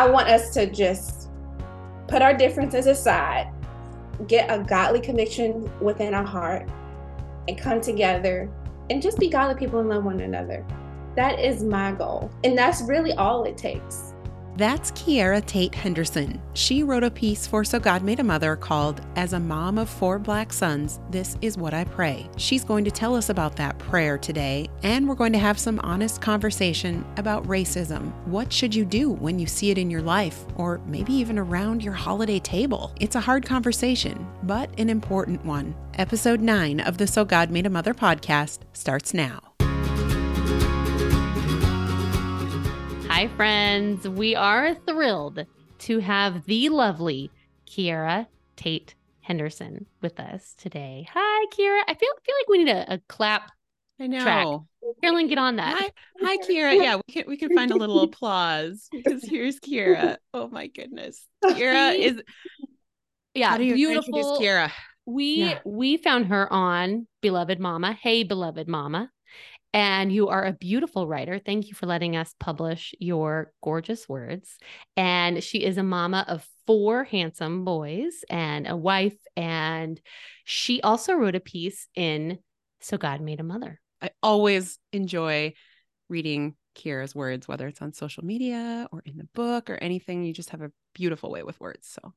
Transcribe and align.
I 0.00 0.08
want 0.08 0.28
us 0.28 0.48
to 0.54 0.64
just 0.64 1.28
put 2.08 2.22
our 2.22 2.34
differences 2.34 2.86
aside, 2.86 3.52
get 4.28 4.50
a 4.50 4.64
godly 4.64 4.98
conviction 4.98 5.70
within 5.78 6.14
our 6.14 6.24
heart, 6.24 6.66
and 7.46 7.58
come 7.58 7.82
together 7.82 8.50
and 8.88 9.02
just 9.02 9.18
be 9.18 9.28
godly 9.28 9.56
people 9.56 9.78
and 9.78 9.90
love 9.90 10.06
one 10.06 10.20
another. 10.20 10.64
That 11.16 11.38
is 11.38 11.62
my 11.62 11.92
goal. 11.92 12.30
And 12.44 12.56
that's 12.56 12.80
really 12.80 13.12
all 13.12 13.44
it 13.44 13.58
takes. 13.58 14.09
That's 14.56 14.90
Kierra 14.92 15.44
Tate 15.46 15.74
Henderson. 15.74 16.40
She 16.54 16.82
wrote 16.82 17.04
a 17.04 17.10
piece 17.10 17.46
for 17.46 17.64
So 17.64 17.78
God 17.78 18.02
Made 18.02 18.20
a 18.20 18.24
Mother 18.24 18.56
called 18.56 19.00
As 19.16 19.32
a 19.32 19.40
Mom 19.40 19.78
of 19.78 19.88
Four 19.88 20.18
Black 20.18 20.52
Sons, 20.52 21.00
This 21.10 21.38
is 21.40 21.56
What 21.56 21.72
I 21.72 21.84
Pray. 21.84 22.28
She's 22.36 22.64
going 22.64 22.84
to 22.84 22.90
tell 22.90 23.14
us 23.14 23.30
about 23.30 23.56
that 23.56 23.78
prayer 23.78 24.18
today, 24.18 24.68
and 24.82 25.08
we're 25.08 25.14
going 25.14 25.32
to 25.32 25.38
have 25.38 25.58
some 25.58 25.80
honest 25.80 26.20
conversation 26.20 27.04
about 27.16 27.46
racism. 27.46 28.12
What 28.26 28.52
should 28.52 28.74
you 28.74 28.84
do 28.84 29.10
when 29.10 29.38
you 29.38 29.46
see 29.46 29.70
it 29.70 29.78
in 29.78 29.90
your 29.90 30.02
life, 30.02 30.44
or 30.56 30.80
maybe 30.86 31.14
even 31.14 31.38
around 31.38 31.82
your 31.82 31.94
holiday 31.94 32.40
table? 32.40 32.92
It's 33.00 33.16
a 33.16 33.20
hard 33.20 33.46
conversation, 33.46 34.26
but 34.42 34.68
an 34.78 34.90
important 34.90 35.44
one. 35.44 35.74
Episode 35.94 36.40
9 36.40 36.80
of 36.80 36.98
the 36.98 37.06
So 37.06 37.24
God 37.24 37.50
Made 37.50 37.66
a 37.66 37.70
Mother 37.70 37.94
podcast 37.94 38.58
starts 38.72 39.14
now. 39.14 39.40
Hi, 43.20 43.28
friends. 43.36 44.08
We 44.08 44.34
are 44.34 44.74
thrilled 44.74 45.44
to 45.80 45.98
have 45.98 46.46
the 46.46 46.70
lovely 46.70 47.30
Kierra 47.66 48.26
Tate 48.56 48.94
Henderson 49.20 49.84
with 50.00 50.18
us 50.18 50.54
today. 50.56 51.06
Hi, 51.12 51.46
Kierra. 51.52 51.82
I 51.86 51.92
feel 51.92 52.08
feel 52.24 52.34
like 52.40 52.48
we 52.48 52.64
need 52.64 52.70
a, 52.70 52.94
a 52.94 52.98
clap. 53.10 53.52
I 54.00 54.06
know. 54.06 54.22
Track. 54.22 54.46
Carolyn, 55.02 55.28
get 55.28 55.36
on 55.36 55.56
that. 55.56 55.76
Hi, 55.78 55.90
hi, 56.18 56.36
Kierra. 56.38 56.74
Yeah, 56.74 56.96
we 56.96 57.12
can 57.12 57.24
we 57.28 57.36
can 57.36 57.54
find 57.54 57.70
a 57.70 57.76
little 57.76 58.00
applause 58.04 58.88
because 58.90 59.22
here's 59.22 59.60
Kierra. 59.60 60.16
Oh 60.32 60.48
my 60.48 60.68
goodness, 60.68 61.26
Kierra 61.44 61.94
is 61.94 62.22
yeah 63.34 63.58
beautiful. 63.58 64.38
Kierra. 64.40 64.72
We 65.04 65.34
yeah. 65.34 65.58
we 65.66 65.98
found 65.98 66.28
her 66.28 66.50
on 66.50 67.06
Beloved 67.20 67.60
Mama. 67.60 67.92
Hey, 67.92 68.22
Beloved 68.24 68.66
Mama. 68.66 69.10
And 69.72 70.12
you 70.12 70.28
are 70.28 70.44
a 70.44 70.52
beautiful 70.52 71.06
writer. 71.06 71.38
Thank 71.38 71.68
you 71.68 71.74
for 71.74 71.86
letting 71.86 72.16
us 72.16 72.34
publish 72.40 72.92
your 72.98 73.52
gorgeous 73.62 74.08
words. 74.08 74.58
And 74.96 75.42
she 75.42 75.64
is 75.64 75.78
a 75.78 75.82
mama 75.82 76.24
of 76.26 76.46
four 76.66 77.04
handsome 77.04 77.64
boys 77.64 78.24
and 78.28 78.66
a 78.66 78.76
wife. 78.76 79.16
And 79.36 80.00
she 80.44 80.80
also 80.82 81.14
wrote 81.14 81.36
a 81.36 81.40
piece 81.40 81.86
in 81.94 82.38
So 82.80 82.98
God 82.98 83.20
Made 83.20 83.40
a 83.40 83.44
Mother. 83.44 83.80
I 84.02 84.10
always 84.22 84.78
enjoy 84.92 85.54
reading 86.08 86.56
Kierra's 86.74 87.14
words, 87.14 87.46
whether 87.46 87.68
it's 87.68 87.82
on 87.82 87.92
social 87.92 88.24
media 88.24 88.88
or 88.90 89.02
in 89.04 89.18
the 89.18 89.28
book 89.34 89.70
or 89.70 89.76
anything. 89.76 90.24
You 90.24 90.32
just 90.32 90.50
have 90.50 90.62
a 90.62 90.72
beautiful 90.94 91.30
way 91.30 91.42
with 91.42 91.60
words. 91.60 91.86
So 91.88 92.12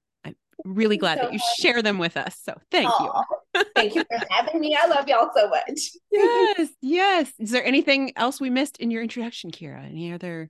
really 0.65 0.97
glad 0.97 1.19
so 1.19 1.25
that 1.25 1.33
you 1.33 1.39
share 1.59 1.81
them 1.81 1.97
with 1.97 2.17
us. 2.17 2.39
So 2.43 2.55
thank 2.71 2.89
Aww. 2.89 3.23
you. 3.55 3.63
thank 3.75 3.95
you 3.95 4.03
for 4.03 4.25
having 4.29 4.59
me. 4.59 4.75
I 4.75 4.87
love 4.87 5.07
y'all 5.07 5.29
so 5.35 5.49
much. 5.49 5.91
yes, 6.11 6.69
yes. 6.81 7.31
Is 7.39 7.51
there 7.51 7.65
anything 7.65 8.13
else 8.15 8.39
we 8.39 8.49
missed 8.49 8.77
in 8.77 8.91
your 8.91 9.01
introduction, 9.01 9.51
Kierra? 9.51 9.85
Any 9.85 10.13
other? 10.13 10.49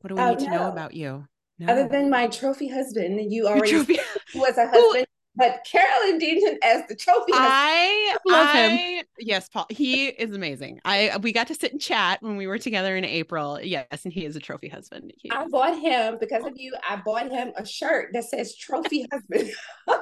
What 0.00 0.08
do 0.08 0.14
we 0.16 0.20
oh, 0.20 0.30
need 0.30 0.40
no. 0.40 0.44
to 0.44 0.50
know 0.50 0.68
about 0.68 0.94
you? 0.94 1.26
No. 1.58 1.72
Other 1.72 1.88
than 1.88 2.10
my 2.10 2.26
trophy 2.26 2.68
husband, 2.68 3.32
you 3.32 3.46
already 3.46 3.70
trophy- 3.70 3.98
was 4.34 4.58
a 4.58 4.66
husband 4.70 5.06
but 5.34 5.64
Carolyn 5.70 6.18
Deaton 6.18 6.56
as 6.62 6.82
the 6.88 6.94
trophy. 6.94 7.32
I 7.34 8.16
love 8.26 8.48
I, 8.48 8.68
him. 8.68 9.04
Yes, 9.18 9.48
Paul. 9.48 9.66
He 9.70 10.06
is 10.06 10.34
amazing. 10.34 10.80
I 10.84 11.16
we 11.22 11.32
got 11.32 11.46
to 11.48 11.54
sit 11.54 11.72
and 11.72 11.80
chat 11.80 12.22
when 12.22 12.36
we 12.36 12.46
were 12.46 12.58
together 12.58 12.96
in 12.96 13.04
April. 13.04 13.60
Yes, 13.62 14.04
and 14.04 14.12
he 14.12 14.24
is 14.24 14.36
a 14.36 14.40
trophy 14.40 14.68
husband. 14.68 15.12
He 15.16 15.30
I 15.30 15.46
bought 15.48 15.78
him 15.78 16.18
because 16.20 16.44
of 16.44 16.52
you. 16.56 16.74
I 16.88 16.96
bought 16.96 17.30
him 17.30 17.52
a 17.56 17.64
shirt 17.64 18.10
that 18.12 18.24
says 18.24 18.54
trophy 18.56 19.06
husband. 19.10 19.50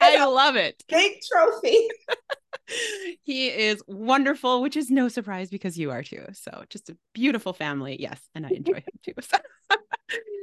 I 0.00 0.24
love 0.26 0.56
it. 0.56 0.82
Big 0.88 1.18
trophy. 1.30 1.88
he 3.22 3.48
is 3.48 3.82
wonderful, 3.86 4.62
which 4.62 4.76
is 4.76 4.90
no 4.90 5.08
surprise 5.08 5.50
because 5.50 5.78
you 5.78 5.90
are 5.90 6.02
too. 6.02 6.24
So 6.32 6.64
just 6.68 6.90
a 6.90 6.96
beautiful 7.14 7.52
family. 7.52 7.96
Yes. 7.98 8.20
And 8.34 8.46
I 8.46 8.50
enjoy 8.50 8.74
him 8.74 8.84
too. 9.04 9.14
So. 9.22 9.38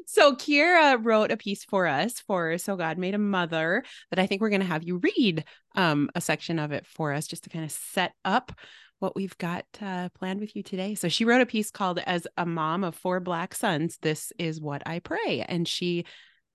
So 0.08 0.36
Kierra 0.36 0.98
wrote 1.04 1.32
a 1.32 1.38
piece 1.38 1.64
for 1.64 1.88
us 1.88 2.20
for 2.20 2.58
So 2.58 2.76
God 2.76 2.98
Made 2.98 3.16
a 3.16 3.20
Mother 3.20 3.84
that 4.10 4.20
I 4.20 4.28
think 4.28 4.42
we're 4.42 4.50
going 4.50 4.62
to 4.62 4.68
have 4.68 4.84
you 4.84 5.02
read 5.18 5.44
um, 5.76 6.10
a 6.16 6.22
section 6.22 6.60
of 6.60 6.72
it 6.72 6.86
for 6.86 7.14
us 7.14 7.28
just 7.28 7.44
to 7.46 7.50
kind 7.50 7.66
of 7.66 7.72
set 7.72 8.14
up 8.24 8.52
what 9.00 9.16
we've 9.16 9.38
got 9.38 9.66
uh, 9.82 10.10
planned 10.18 10.40
with 10.40 10.56
you 10.56 10.64
today. 10.64 10.96
So 10.96 11.10
she 11.10 11.26
wrote 11.26 11.42
a 11.42 11.46
piece 11.46 11.72
called 11.72 12.00
As 12.00 12.28
a 12.38 12.46
Mom 12.46 12.84
of 12.84 12.96
Four 12.96 13.20
Black 13.20 13.54
Sons, 13.54 13.98
This 14.02 14.32
is 14.40 14.62
What 14.62 14.84
I 14.86 15.00
Pray. 15.00 15.46
And 15.48 15.68
she 15.68 16.06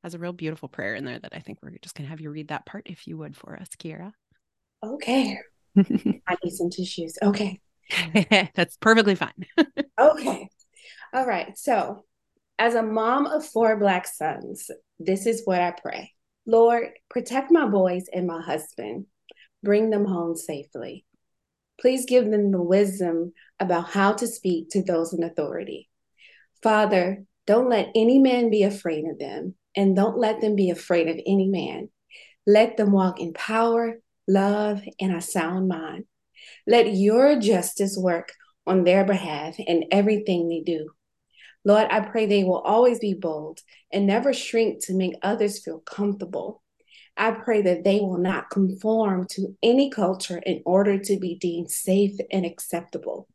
has 0.03 0.15
a 0.15 0.19
real 0.19 0.33
beautiful 0.33 0.69
prayer 0.69 0.95
in 0.95 1.05
there 1.05 1.19
that 1.19 1.33
I 1.35 1.41
think 1.41 1.59
we're 1.63 1.77
just 1.83 1.95
going 1.95 2.07
to 2.07 2.11
have 2.11 2.21
you 2.21 2.31
read 2.31 2.49
that 2.49 2.67
part 2.67 2.87
if 2.87 3.07
you 3.07 3.19
would 3.19 3.37
for 3.37 3.57
us, 3.57 3.69
Kierra. 3.79 4.13
Okay. 4.83 5.39
I 5.77 6.37
need 6.43 6.53
some 6.53 6.71
tissues. 6.71 7.19
Okay. 7.23 7.61
That's 8.55 8.77
perfectly 8.79 9.15
fine. 9.15 9.47
okay. 10.01 10.49
All 11.13 11.27
right. 11.27 11.57
So, 11.59 12.05
as 12.61 12.75
a 12.75 12.83
mom 12.83 13.25
of 13.25 13.45
four 13.45 13.77
Black 13.79 14.07
sons, 14.07 14.71
this 14.99 15.27
is 15.27 15.43
what 15.45 15.61
I 15.63 15.73
pray 15.73 16.13
Lord, 16.47 16.89
protect 17.09 17.51
my 17.51 17.67
boys 17.67 18.05
and 18.13 18.27
my 18.27 18.43
husband, 18.43 19.07
bring 19.63 19.91
them 19.91 20.05
home 20.05 20.37
safely. 20.37 21.05
Please 21.81 22.05
give 22.07 22.31
them 22.31 22.51
the 22.51 22.63
wisdom 22.63 23.33
about 23.59 23.91
how 23.91 24.13
to 24.15 24.27
speak 24.27 24.71
to 24.71 24.83
those 24.83 25.13
in 25.13 25.23
authority. 25.23 25.89
Father, 26.63 27.25
don't 27.47 27.71
let 27.71 27.91
any 27.95 28.19
man 28.19 28.51
be 28.51 28.63
afraid 28.63 29.05
of 29.07 29.19
them, 29.19 29.55
and 29.75 29.97
don't 29.97 30.19
let 30.19 30.41
them 30.41 30.57
be 30.57 30.71
afraid 30.71 31.09
of 31.09 31.17
any 31.27 31.49
man. 31.49 31.89
Let 32.47 32.77
them 32.77 32.93
walk 32.93 33.21
in 33.21 33.33
power, 33.33 34.01
love, 34.29 34.83
and 35.01 35.15
a 35.15 35.21
sound 35.21 35.69
mind. 35.69 36.05
Let 36.67 36.95
your 36.95 37.39
justice 37.39 37.97
work 37.99 38.33
on 38.67 38.85
their 38.85 39.05
behalf 39.05 39.57
in 39.59 39.85
everything 39.91 40.49
they 40.49 40.61
do. 40.61 40.91
Lord, 41.65 41.89
I 41.91 42.01
pray 42.01 42.27
they 42.27 42.45
will 42.45 42.61
always 42.61 42.99
be 42.99 43.15
bold 43.15 43.61
and 43.93 44.07
never 44.07 44.33
shrink 44.33 44.85
to 44.87 44.95
make 44.95 45.15
others 45.23 45.63
feel 45.63 45.81
comfortable. 45.81 46.63
I 47.17 47.33
pray 47.33 47.61
that 47.63 47.85
they 47.85 48.01
will 48.01 48.19
not 48.19 48.51
conform 48.51 49.27
to 49.33 49.57
any 49.63 49.91
culture 49.91 50.39
in 50.39 50.63
order 50.65 50.99
to 50.99 51.19
be 51.19 51.37
deemed 51.37 51.71
safe 51.71 52.17
and 52.33 52.47
acceptable. 52.47 53.29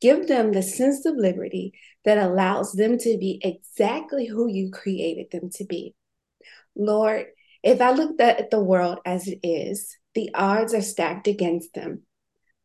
Give 0.00 0.28
them 0.28 0.52
the 0.52 0.62
sense 0.62 1.04
of 1.04 1.16
liberty 1.16 1.72
that 2.04 2.18
allows 2.18 2.72
them 2.72 2.98
to 2.98 3.18
be 3.18 3.40
exactly 3.42 4.26
who 4.26 4.48
you 4.48 4.70
created 4.70 5.30
them 5.30 5.50
to 5.54 5.64
be. 5.64 5.94
Lord, 6.76 7.26
if 7.62 7.80
I 7.80 7.90
look 7.90 8.20
at 8.20 8.50
the 8.50 8.62
world 8.62 9.00
as 9.04 9.26
it 9.28 9.40
is, 9.42 9.96
the 10.14 10.30
odds 10.34 10.72
are 10.72 10.80
stacked 10.80 11.26
against 11.26 11.74
them. 11.74 12.02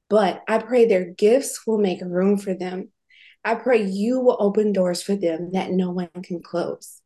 But 0.10 0.44
I 0.48 0.60
pray 0.60 0.86
their 0.86 1.06
gifts 1.06 1.66
will 1.66 1.80
make 1.80 2.02
room 2.02 2.38
for 2.38 2.54
them 2.54 2.90
I 3.46 3.54
pray 3.54 3.84
you 3.84 4.20
will 4.20 4.38
open 4.40 4.74
doors 4.74 5.04
for 5.04 5.16
them 5.16 5.52
that 5.54 5.70
no 5.70 5.92
one 5.92 6.10
can 6.24 6.42
close. 6.42 7.02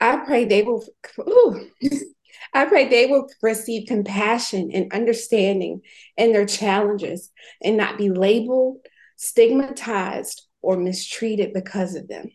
I 0.00 0.16
pray 0.16 0.44
they 0.44 0.64
will, 0.64 0.84
ooh, 1.20 1.70
I 2.52 2.64
pray 2.64 2.88
they 2.88 3.06
will 3.06 3.28
receive 3.40 3.86
compassion 3.86 4.72
and 4.74 4.92
understanding 4.92 5.82
in 6.16 6.32
their 6.32 6.46
challenges 6.46 7.30
and 7.62 7.76
not 7.76 7.96
be 7.96 8.10
labeled, 8.10 8.78
stigmatized, 9.16 10.44
or 10.60 10.76
mistreated 10.76 11.52
because 11.52 11.94
of 11.94 12.08
them. 12.08 12.30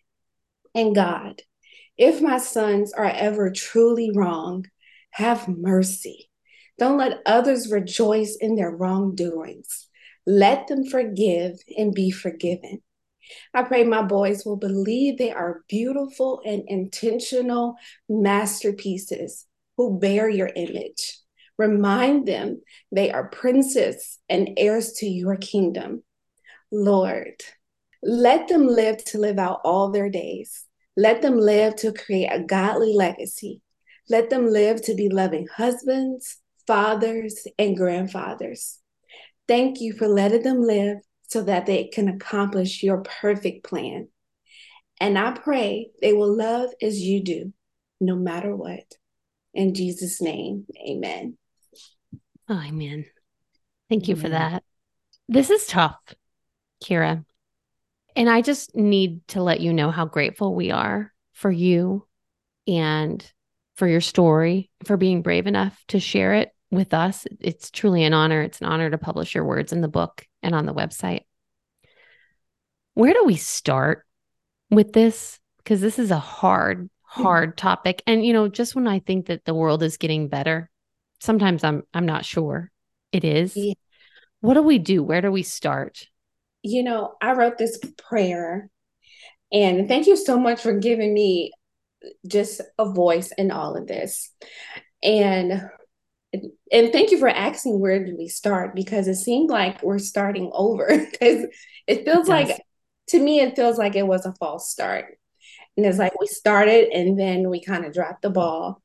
And 0.73 0.95
God, 0.95 1.41
if 1.97 2.21
my 2.21 2.37
sons 2.37 2.93
are 2.93 3.05
ever 3.05 3.51
truly 3.51 4.09
wrong, 4.15 4.65
have 5.11 5.49
mercy. 5.49 6.29
Don't 6.79 6.97
let 6.97 7.21
others 7.25 7.71
rejoice 7.71 8.37
in 8.39 8.55
their 8.55 8.71
wrongdoings. 8.71 9.89
Let 10.25 10.67
them 10.67 10.85
forgive 10.85 11.57
and 11.77 11.93
be 11.93 12.11
forgiven. 12.11 12.81
I 13.53 13.63
pray 13.63 13.83
my 13.83 14.01
boys 14.01 14.45
will 14.45 14.57
believe 14.57 15.17
they 15.17 15.31
are 15.31 15.63
beautiful 15.67 16.41
and 16.45 16.63
intentional 16.67 17.75
masterpieces 18.09 19.45
who 19.77 19.99
bear 19.99 20.29
your 20.29 20.49
image. 20.55 21.19
Remind 21.57 22.27
them 22.27 22.61
they 22.91 23.11
are 23.11 23.29
princes 23.29 24.19
and 24.29 24.51
heirs 24.57 24.93
to 24.93 25.07
your 25.07 25.37
kingdom. 25.37 26.03
Lord, 26.71 27.41
let 28.03 28.47
them 28.47 28.67
live 28.67 29.03
to 29.05 29.17
live 29.17 29.39
out 29.39 29.61
all 29.63 29.89
their 29.89 30.09
days. 30.09 30.65
Let 30.95 31.21
them 31.21 31.37
live 31.37 31.75
to 31.77 31.93
create 31.93 32.29
a 32.31 32.43
godly 32.43 32.93
legacy. 32.93 33.61
Let 34.09 34.29
them 34.29 34.47
live 34.47 34.81
to 34.83 34.95
be 34.95 35.09
loving 35.09 35.47
husbands, 35.47 36.37
fathers, 36.65 37.47
and 37.57 37.75
grandfathers. 37.75 38.79
Thank 39.47 39.79
you 39.79 39.93
for 39.93 40.07
letting 40.07 40.43
them 40.43 40.61
live 40.61 40.97
so 41.27 41.43
that 41.43 41.65
they 41.65 41.85
can 41.85 42.07
accomplish 42.07 42.83
your 42.83 43.03
perfect 43.03 43.65
plan. 43.65 44.07
And 44.99 45.17
I 45.17 45.31
pray 45.31 45.91
they 46.01 46.13
will 46.13 46.35
love 46.35 46.71
as 46.81 46.99
you 46.99 47.23
do, 47.23 47.53
no 47.99 48.15
matter 48.15 48.55
what. 48.55 48.95
In 49.53 49.73
Jesus' 49.73 50.21
name, 50.21 50.65
amen. 50.87 51.37
Oh, 52.49 52.61
amen. 52.65 53.05
Thank 53.89 54.07
you 54.07 54.15
amen. 54.15 54.23
for 54.23 54.29
that. 54.29 54.63
This 55.27 55.49
is 55.49 55.67
tough, 55.67 55.97
Kierra. 56.83 57.23
And 58.15 58.29
I 58.29 58.41
just 58.41 58.75
need 58.75 59.27
to 59.29 59.43
let 59.43 59.59
you 59.59 59.73
know 59.73 59.91
how 59.91 60.05
grateful 60.05 60.55
we 60.55 60.71
are 60.71 61.13
for 61.33 61.51
you 61.51 62.07
and 62.65 63.23
for 63.75 63.87
your 63.87 64.01
story, 64.01 64.71
for 64.85 64.97
being 64.97 65.21
brave 65.21 65.45
enough 65.45 65.79
to 65.89 65.99
share 65.99 66.33
it 66.35 66.51
with 66.71 66.93
us. 66.93 67.27
It's 67.39 67.69
truly 67.69 68.03
an 68.03 68.13
honor. 68.13 68.41
It's 68.41 68.59
an 68.59 68.65
honor 68.67 68.89
to 68.89 68.97
publish 68.97 69.35
your 69.35 69.45
words 69.45 69.71
in 69.71 69.81
the 69.81 69.87
book 69.87 70.26
and 70.41 70.55
on 70.55 70.65
the 70.65 70.73
website. 70.73 71.21
Where 72.93 73.13
do 73.13 73.25
we 73.25 73.35
start 73.35 74.05
with 74.69 74.93
this? 74.93 75.39
Because 75.57 75.81
this 75.81 75.99
is 75.99 76.11
a 76.11 76.19
hard, 76.19 76.89
hard 77.03 77.57
topic. 77.57 78.01
And 78.07 78.25
you 78.25 78.33
know, 78.33 78.47
just 78.47 78.75
when 78.75 78.87
I 78.87 78.99
think 78.99 79.27
that 79.27 79.45
the 79.45 79.53
world 79.53 79.83
is 79.83 79.97
getting 79.97 80.27
better, 80.27 80.69
sometimes 81.19 81.63
I'm 81.63 81.83
I'm 81.93 82.05
not 82.05 82.25
sure 82.25 82.71
it 83.11 83.23
is. 83.23 83.55
Yeah. 83.55 83.73
What 84.41 84.53
do 84.53 84.61
we 84.61 84.79
do? 84.79 85.03
Where 85.03 85.21
do 85.21 85.31
we 85.31 85.43
start? 85.43 86.07
You 86.63 86.83
know, 86.83 87.15
I 87.21 87.33
wrote 87.33 87.57
this 87.57 87.79
prayer 88.09 88.69
and 89.51 89.87
thank 89.87 90.07
you 90.07 90.15
so 90.15 90.39
much 90.39 90.61
for 90.61 90.77
giving 90.77 91.13
me 91.13 91.51
just 92.27 92.61
a 92.77 92.91
voice 92.91 93.31
in 93.37 93.51
all 93.51 93.75
of 93.75 93.87
this. 93.87 94.31
And 95.01 95.69
and 96.71 96.91
thank 96.91 97.11
you 97.11 97.17
for 97.17 97.29
asking 97.29 97.79
where 97.79 98.03
did 98.03 98.15
we 98.17 98.27
start 98.27 98.75
because 98.75 99.07
it 99.07 99.15
seemed 99.15 99.49
like 99.49 99.81
we're 99.83 99.99
starting 99.99 100.49
over 100.53 100.87
because 101.11 101.45
it 101.87 102.05
feels 102.05 102.27
it 102.27 102.31
like 102.31 102.61
to 103.07 103.19
me 103.19 103.39
it 103.39 103.55
feels 103.55 103.77
like 103.77 103.95
it 103.95 104.07
was 104.07 104.25
a 104.25 104.33
false 104.33 104.69
start. 104.69 105.17
And 105.75 105.85
it's 105.85 105.99
like 105.99 106.19
we 106.19 106.27
started 106.27 106.89
and 106.91 107.19
then 107.19 107.49
we 107.49 107.63
kind 107.63 107.85
of 107.85 107.93
dropped 107.93 108.23
the 108.23 108.31
ball. 108.31 108.81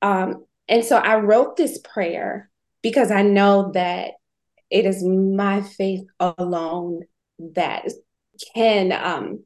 Um, 0.00 0.46
and 0.68 0.84
so 0.84 0.96
i 0.96 1.16
wrote 1.16 1.56
this 1.56 1.78
prayer 1.78 2.48
because 2.80 3.10
i 3.10 3.22
know 3.22 3.72
that 3.72 4.12
it 4.70 4.86
is 4.86 5.02
my 5.04 5.60
faith 5.60 6.06
alone 6.20 7.02
that 7.38 7.84
can 8.54 8.92
um, 8.92 9.44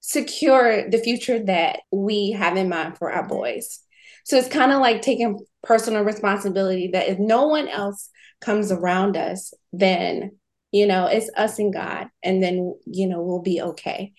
secure 0.00 0.88
the 0.88 0.98
future 0.98 1.42
that 1.44 1.80
we 1.90 2.32
have 2.32 2.56
in 2.56 2.68
mind 2.68 2.98
for 2.98 3.10
our 3.10 3.26
boys. 3.26 3.80
So 4.24 4.36
it's 4.36 4.48
kind 4.48 4.72
of 4.72 4.80
like 4.80 5.02
taking 5.02 5.38
personal 5.66 6.04
responsibility 6.04 6.90
that 6.92 7.08
if 7.08 7.18
no 7.18 7.48
one 7.48 7.68
else 7.68 8.08
comes 8.40 8.70
around 8.70 9.16
us, 9.16 9.52
then, 9.72 10.32
you 10.70 10.86
know, 10.86 11.06
it's 11.06 11.30
us 11.36 11.58
and 11.58 11.72
God, 11.72 12.08
and 12.22 12.42
then, 12.42 12.74
you 12.86 13.08
know, 13.08 13.22
we'll 13.22 13.42
be 13.42 13.60
okay. 13.60 14.12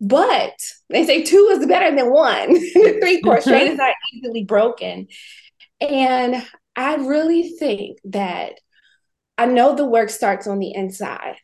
But 0.00 0.54
they 0.88 1.04
say 1.04 1.22
two 1.22 1.48
is 1.52 1.66
better 1.66 1.94
than 1.94 2.10
one. 2.10 2.52
the 2.52 2.98
three 3.00 3.20
cord 3.20 3.40
mm-hmm. 3.40 3.48
straight 3.48 3.68
is 3.68 3.78
not 3.78 3.94
easily 4.14 4.44
broken. 4.44 5.06
And 5.80 6.44
I 6.76 6.96
really 6.96 7.50
think 7.58 7.98
that 8.04 8.54
I 9.38 9.46
know 9.46 9.74
the 9.74 9.86
work 9.86 10.10
starts 10.10 10.46
on 10.46 10.58
the 10.58 10.72
inside. 10.74 11.36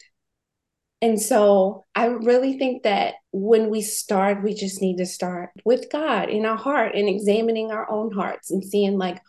And 1.00 1.20
so 1.20 1.84
I 1.94 2.06
really 2.06 2.58
think 2.58 2.82
that 2.82 3.14
when 3.32 3.70
we 3.70 3.82
start, 3.82 4.42
we 4.42 4.54
just 4.54 4.82
need 4.82 4.96
to 4.96 5.06
start 5.06 5.50
with 5.64 5.90
God 5.92 6.28
in 6.28 6.44
our 6.44 6.56
heart 6.56 6.96
and 6.96 7.08
examining 7.08 7.70
our 7.70 7.88
own 7.88 8.12
hearts 8.12 8.50
and 8.50 8.64
seeing, 8.64 8.98
like, 8.98 9.20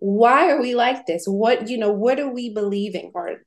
why 0.00 0.50
are 0.50 0.60
we 0.60 0.74
like 0.74 1.06
this? 1.06 1.24
What, 1.26 1.68
you 1.68 1.78
know, 1.78 1.92
what 1.92 2.18
are 2.18 2.32
we 2.32 2.52
believing? 2.52 3.12
Or, 3.14 3.42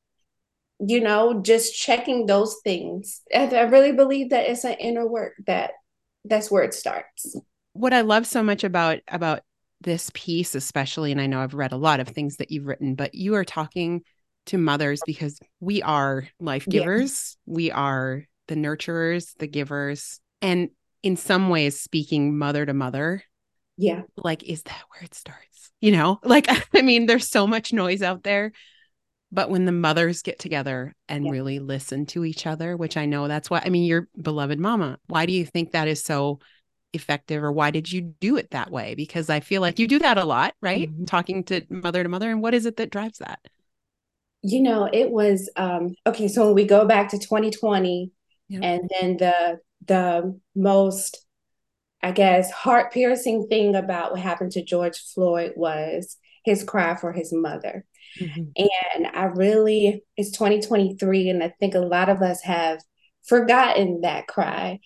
you 0.80 1.02
know, 1.02 1.42
just 1.42 1.76
checking 1.76 2.26
those 2.26 2.58
things. 2.64 3.22
And 3.34 3.54
I 3.54 3.62
really 3.62 3.92
believe 3.92 4.30
that 4.30 4.50
it's 4.50 4.64
an 4.64 4.74
inner 4.74 5.08
work 5.08 5.34
that 5.48 5.72
that's 6.26 6.50
where 6.50 6.64
it 6.64 6.74
starts. 6.74 7.36
What 7.74 7.94
I 7.94 8.02
love 8.02 8.28
so 8.28 8.44
much 8.44 8.64
about 8.64 9.00
about 9.08 9.42
this 9.82 10.12
piece, 10.14 10.56
especially, 10.56 11.12
and 11.12 11.20
I 11.20 11.28
know 11.28 11.42
I've 11.42 11.56
read 11.56 11.74
a 11.74 11.78
lot 11.78 12.00
of 12.00 12.08
things 12.08 12.38
that 12.38 12.52
you've 12.52 12.68
written, 12.68 12.96
but 12.96 13.16
you 13.16 13.36
are 13.36 13.44
talking 13.44 14.04
to 14.46 14.58
mothers 14.58 15.02
because 15.06 15.40
we 15.60 15.82
are 15.82 16.28
life 16.40 16.66
givers. 16.68 17.36
We 17.46 17.72
are 17.72 18.26
the 18.48 18.56
nurturers, 18.56 19.36
the 19.38 19.48
givers. 19.48 20.20
And 20.42 20.70
in 21.02 21.18
some 21.18 21.50
ways, 21.50 21.80
speaking 21.80 22.38
mother 22.38 22.66
to 22.66 22.74
mother. 22.74 23.24
Yeah. 23.78 24.04
Like, 24.16 24.44
is 24.44 24.64
that 24.64 24.84
where 24.92 25.04
it 25.04 25.14
starts? 25.14 25.53
You 25.84 25.92
know, 25.92 26.20
like, 26.24 26.48
I 26.74 26.82
mean, 26.82 27.06
there's 27.06 27.30
so 27.30 27.46
much 27.46 27.74
noise 27.74 28.02
out 28.02 28.24
there. 28.24 28.52
But 29.32 29.50
when 29.50 29.66
the 29.66 29.72
mothers 29.72 30.22
get 30.22 30.38
together 30.38 30.94
and 31.10 31.26
yeah. 31.26 31.32
really 31.32 31.58
listen 31.58 32.06
to 32.08 32.24
each 32.24 32.46
other, 32.46 32.78
which 32.78 32.98
I 32.98 33.08
know 33.08 33.28
that's 33.28 33.50
why, 33.50 33.64
I 33.66 33.70
mean, 33.70 33.84
your 33.84 34.08
beloved 34.22 34.60
mama, 34.60 35.00
why 35.08 35.26
do 35.26 35.34
you 35.34 35.44
think 35.44 35.72
that 35.72 35.88
is 35.88 36.04
so 36.04 36.40
effective 36.94 37.44
or 37.44 37.52
why 37.52 37.72
did 37.72 37.92
you 37.92 38.02
do 38.02 38.38
it 38.38 38.52
that 38.52 38.70
way? 38.70 38.94
Because 38.94 39.32
I 39.32 39.40
feel 39.40 39.60
like 39.62 39.80
you 39.80 39.88
do 39.88 39.98
that 40.00 40.20
a 40.20 40.24
lot, 40.24 40.54
right? 40.62 40.88
Mm-hmm. 40.88 41.06
Talking 41.06 41.44
to 41.46 41.62
mother 41.70 42.04
to 42.04 42.10
mother. 42.10 42.30
And 42.30 42.44
what 42.44 42.54
is 42.54 42.68
it 42.68 42.78
that 42.78 42.92
drives 42.92 43.18
that? 43.18 43.40
you 44.44 44.62
know, 44.62 44.90
it 44.92 45.10
was 45.10 45.50
um, 45.56 45.96
okay. 46.06 46.28
So 46.28 46.46
when 46.46 46.56
we 46.56 46.66
go 46.66 46.86
back 46.86 47.10
to 47.10 47.18
2020, 47.18 48.12
and 48.52 48.92
then 49.00 49.18
the 49.18 49.60
the 49.88 50.40
most, 50.54 51.23
I 52.04 52.12
guess, 52.12 52.52
heart 52.52 52.92
piercing 52.92 53.48
thing 53.48 53.76
about 53.76 54.12
what 54.12 54.20
happened 54.20 54.52
to 54.52 54.64
George 54.64 55.00
Floyd 55.00 55.54
was 55.56 56.18
his 56.44 56.64
cry 56.64 56.96
for 56.96 57.14
his 57.14 57.32
mother. 57.32 57.86
Mm-hmm. 58.20 58.44
And 58.96 59.08
I 59.08 59.24
really, 59.24 60.04
it's 60.18 60.32
2023, 60.32 61.30
and 61.30 61.42
I 61.42 61.54
think 61.60 61.76
a 61.76 61.80
lot 61.80 62.10
of 62.10 62.22
us 62.22 62.42
have 62.44 62.82
forgotten 63.26 64.02
that 64.02 64.28
cry. 64.28 64.82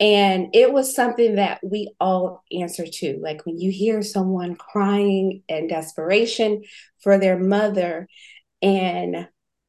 And 0.00 0.48
it 0.54 0.72
was 0.72 0.94
something 0.94 1.36
that 1.36 1.60
we 1.62 1.94
all 2.00 2.42
answer 2.50 2.86
to. 2.86 3.18
Like 3.22 3.44
when 3.44 3.58
you 3.58 3.70
hear 3.70 4.02
someone 4.02 4.56
crying 4.56 5.42
in 5.48 5.68
desperation 5.68 6.62
for 7.02 7.18
their 7.18 7.38
mother, 7.38 8.08
and 8.62 9.28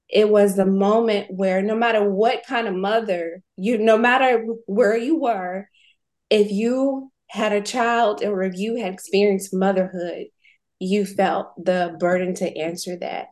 it 0.09 0.29
was 0.29 0.55
the 0.55 0.65
moment 0.65 1.27
where 1.29 1.61
no 1.61 1.75
matter 1.75 2.09
what 2.09 2.45
kind 2.47 2.65
of 2.65 2.73
mother 2.73 3.43
you 3.57 3.77
no 3.77 3.97
matter 3.97 4.45
where 4.65 4.95
you 4.95 5.19
were 5.19 5.67
if 6.29 6.51
you 6.51 7.11
had 7.29 7.51
a 7.51 7.61
child 7.61 8.23
or 8.23 8.43
if 8.43 8.55
you 8.55 8.75
had 8.75 8.93
experienced 8.93 9.53
motherhood 9.53 10.25
you 10.79 11.05
felt 11.05 11.47
the 11.63 11.95
burden 11.99 12.33
to 12.33 12.57
answer 12.57 12.95
that 12.97 13.27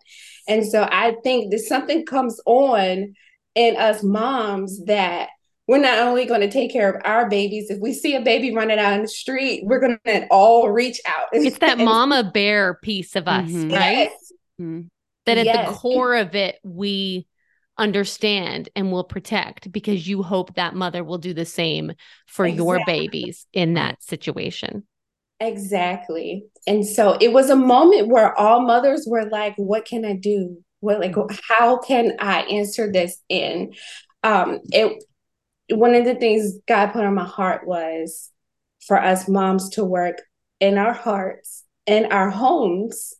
and 0.47 0.65
so 0.65 0.87
i 0.91 1.15
think 1.23 1.51
that 1.51 1.59
something 1.59 2.05
comes 2.05 2.39
on 2.45 3.13
in 3.55 3.77
us 3.77 4.03
moms 4.03 4.83
that 4.85 5.29
we're 5.67 5.77
not 5.77 5.99
only 5.99 6.25
going 6.25 6.41
to 6.41 6.51
take 6.51 6.71
care 6.71 6.89
of 6.89 7.01
our 7.05 7.29
babies 7.29 7.69
if 7.69 7.79
we 7.79 7.93
see 7.93 8.15
a 8.15 8.21
baby 8.21 8.53
running 8.53 8.79
out 8.79 8.93
in 8.93 9.03
the 9.03 9.07
street 9.07 9.63
we're 9.65 9.79
going 9.79 9.97
to 10.05 10.27
all 10.27 10.69
reach 10.69 10.99
out 11.05 11.27
it's 11.31 11.59
that 11.59 11.77
mama 11.77 12.29
bear 12.33 12.79
piece 12.83 13.15
of 13.15 13.27
us 13.27 13.49
mm-hmm. 13.49 13.71
right 13.71 14.09
yes. 14.09 14.31
mm-hmm 14.59 14.87
that 15.25 15.37
at 15.37 15.45
yes. 15.45 15.69
the 15.69 15.75
core 15.75 16.15
of 16.15 16.35
it 16.35 16.59
we 16.63 17.27
understand 17.77 18.69
and 18.75 18.91
will 18.91 19.03
protect 19.03 19.71
because 19.71 20.07
you 20.07 20.23
hope 20.23 20.55
that 20.55 20.75
mother 20.75 21.03
will 21.03 21.17
do 21.17 21.33
the 21.33 21.45
same 21.45 21.93
for 22.25 22.45
exactly. 22.45 22.65
your 22.65 22.85
babies 22.85 23.45
in 23.53 23.73
that 23.75 24.01
situation. 24.03 24.83
Exactly. 25.39 26.45
And 26.65 26.85
so 26.85 27.17
it 27.19 27.33
was 27.33 27.49
a 27.49 27.55
moment 27.55 28.07
where 28.07 28.37
all 28.39 28.61
mothers 28.61 29.05
were 29.07 29.29
like, 29.29 29.53
what 29.57 29.85
can 29.85 30.05
I 30.05 30.13
do? 30.13 30.63
What 30.79 30.99
like 30.99 31.15
how 31.49 31.77
can 31.79 32.15
I 32.19 32.41
answer 32.43 32.91
this 32.91 33.17
in? 33.27 33.73
Um 34.23 34.59
it 34.71 35.03
one 35.69 35.95
of 35.95 36.05
the 36.05 36.15
things 36.15 36.59
God 36.67 36.87
put 36.93 37.03
on 37.03 37.15
my 37.15 37.25
heart 37.25 37.65
was 37.65 38.31
for 38.85 39.01
us 39.01 39.27
moms 39.27 39.69
to 39.69 39.83
work 39.83 40.21
in 40.59 40.77
our 40.77 40.93
hearts, 40.93 41.63
in 41.87 42.11
our 42.11 42.29
homes, 42.29 43.15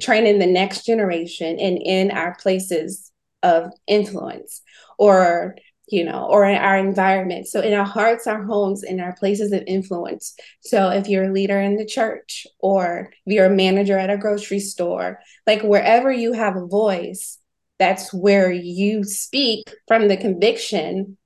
training 0.00 0.38
the 0.38 0.46
next 0.46 0.84
generation 0.84 1.58
and 1.58 1.78
in 1.78 2.10
our 2.10 2.36
places 2.36 3.05
of 3.42 3.70
influence 3.86 4.62
or 4.98 5.56
you 5.88 6.04
know 6.04 6.26
or 6.28 6.44
in 6.44 6.56
our 6.56 6.76
environment. 6.76 7.46
So 7.46 7.60
in 7.60 7.74
our 7.74 7.86
hearts 7.86 8.26
our 8.26 8.42
homes 8.42 8.82
in 8.82 9.00
our 9.00 9.14
places 9.14 9.52
of 9.52 9.62
influence. 9.66 10.34
So 10.60 10.90
if 10.90 11.08
you're 11.08 11.30
a 11.30 11.32
leader 11.32 11.60
in 11.60 11.76
the 11.76 11.86
church 11.86 12.46
or 12.58 13.10
if 13.24 13.32
you're 13.32 13.46
a 13.46 13.50
manager 13.50 13.98
at 13.98 14.10
a 14.10 14.18
grocery 14.18 14.60
store 14.60 15.20
like 15.46 15.62
wherever 15.62 16.10
you 16.10 16.32
have 16.32 16.56
a 16.56 16.66
voice 16.66 17.38
that's 17.78 18.12
where 18.12 18.50
you 18.50 19.04
speak 19.04 19.64
from 19.86 20.08
the 20.08 20.16
conviction 20.16 21.16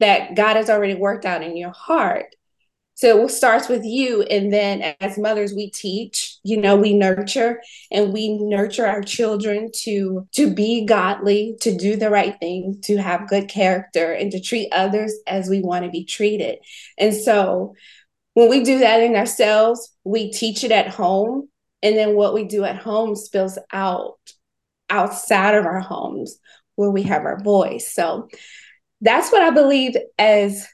that 0.00 0.34
God 0.34 0.56
has 0.56 0.68
already 0.68 0.94
worked 0.94 1.24
out 1.24 1.42
in 1.42 1.56
your 1.56 1.72
heart 1.72 2.34
so 2.94 3.24
it 3.24 3.30
starts 3.30 3.68
with 3.68 3.84
you. 3.84 4.22
And 4.22 4.52
then 4.52 4.94
as 5.00 5.18
mothers, 5.18 5.52
we 5.52 5.70
teach, 5.70 6.38
you 6.44 6.56
know, 6.56 6.76
we 6.76 6.94
nurture 6.94 7.60
and 7.90 8.12
we 8.12 8.38
nurture 8.38 8.86
our 8.86 9.02
children 9.02 9.70
to 9.82 10.28
to 10.34 10.54
be 10.54 10.86
godly, 10.86 11.56
to 11.60 11.76
do 11.76 11.96
the 11.96 12.10
right 12.10 12.38
thing, 12.38 12.80
to 12.84 12.96
have 12.96 13.28
good 13.28 13.48
character, 13.48 14.12
and 14.12 14.30
to 14.30 14.40
treat 14.40 14.72
others 14.72 15.12
as 15.26 15.48
we 15.48 15.60
want 15.60 15.84
to 15.84 15.90
be 15.90 16.04
treated. 16.04 16.58
And 16.96 17.14
so 17.14 17.74
when 18.34 18.48
we 18.48 18.62
do 18.62 18.78
that 18.80 19.02
in 19.02 19.16
ourselves, 19.16 19.92
we 20.04 20.30
teach 20.32 20.62
it 20.62 20.72
at 20.72 20.88
home. 20.88 21.48
And 21.82 21.96
then 21.96 22.14
what 22.14 22.32
we 22.32 22.44
do 22.44 22.64
at 22.64 22.76
home 22.76 23.16
spills 23.16 23.58
out 23.72 24.18
outside 24.88 25.54
of 25.54 25.66
our 25.66 25.80
homes 25.80 26.38
where 26.76 26.90
we 26.90 27.02
have 27.02 27.24
our 27.24 27.40
voice. 27.42 27.92
So 27.92 28.28
that's 29.00 29.30
what 29.32 29.42
I 29.42 29.50
believe 29.50 29.96
as 30.18 30.66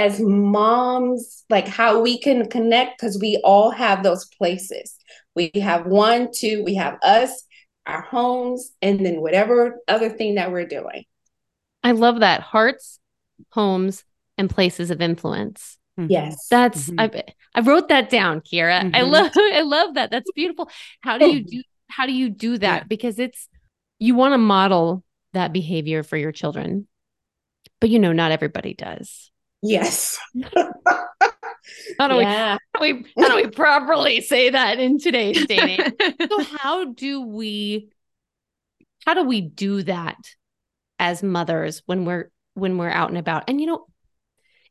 as 0.00 0.18
moms, 0.18 1.44
like 1.50 1.68
how 1.68 2.00
we 2.00 2.18
can 2.18 2.48
connect 2.48 2.98
because 2.98 3.18
we 3.20 3.38
all 3.44 3.70
have 3.70 4.02
those 4.02 4.24
places. 4.24 4.96
We 5.36 5.50
have 5.56 5.84
one, 5.84 6.30
two, 6.34 6.64
we 6.64 6.74
have 6.76 6.98
us, 7.02 7.44
our 7.86 8.00
homes, 8.00 8.72
and 8.80 9.04
then 9.04 9.20
whatever 9.20 9.78
other 9.86 10.08
thing 10.08 10.36
that 10.36 10.50
we're 10.52 10.64
doing. 10.66 11.04
I 11.84 11.92
love 11.92 12.20
that. 12.20 12.40
Hearts, 12.40 12.98
homes, 13.50 14.04
and 14.38 14.48
places 14.48 14.90
of 14.90 15.02
influence. 15.02 15.76
Yes. 15.98 16.46
That's 16.48 16.88
Mhm. 16.88 17.14
I 17.14 17.22
I 17.54 17.60
wrote 17.60 17.88
that 17.88 18.08
down, 18.08 18.40
Kierra. 18.40 18.80
I 18.94 19.00
Mhm. 19.02 19.10
love 19.10 19.32
I 19.36 19.60
love 19.60 19.94
that. 19.94 20.10
That's 20.10 20.30
beautiful. 20.32 20.70
How 21.02 21.18
do 21.18 21.30
you 21.30 21.44
do 21.44 21.62
how 21.88 22.06
do 22.06 22.12
you 22.12 22.30
do 22.30 22.56
that? 22.56 22.82
Yeah. 22.82 22.86
Because 22.88 23.18
it's 23.18 23.48
you 23.98 24.14
want 24.14 24.32
to 24.32 24.38
model 24.38 25.04
that 25.34 25.52
behavior 25.52 26.02
for 26.02 26.16
your 26.16 26.32
children. 26.32 26.88
But 27.80 27.90
you 27.90 27.98
know, 27.98 28.12
not 28.12 28.32
everybody 28.32 28.72
does. 28.72 29.29
Yes. 29.62 30.18
How 31.98 32.08
do 32.08 32.16
we 32.16 32.22
yeah. 32.22 32.56
how 32.74 32.80
do 32.80 32.94
we 32.94 33.04
how 33.22 33.28
do 33.28 33.36
we 33.36 33.46
properly 33.48 34.20
say 34.22 34.50
that 34.50 34.80
in 34.80 34.98
today's 34.98 35.46
day 35.46 35.58
and 35.58 35.70
age? 36.00 36.14
so 36.30 36.42
how 36.58 36.84
do 36.86 37.20
we 37.20 37.90
how 39.04 39.14
do 39.14 39.24
we 39.24 39.40
do 39.40 39.82
that 39.82 40.16
as 40.98 41.22
mothers 41.22 41.82
when 41.86 42.04
we're 42.04 42.30
when 42.54 42.78
we're 42.78 42.90
out 42.90 43.10
and 43.10 43.18
about 43.18 43.44
and 43.48 43.60
you 43.60 43.66
know 43.66 43.86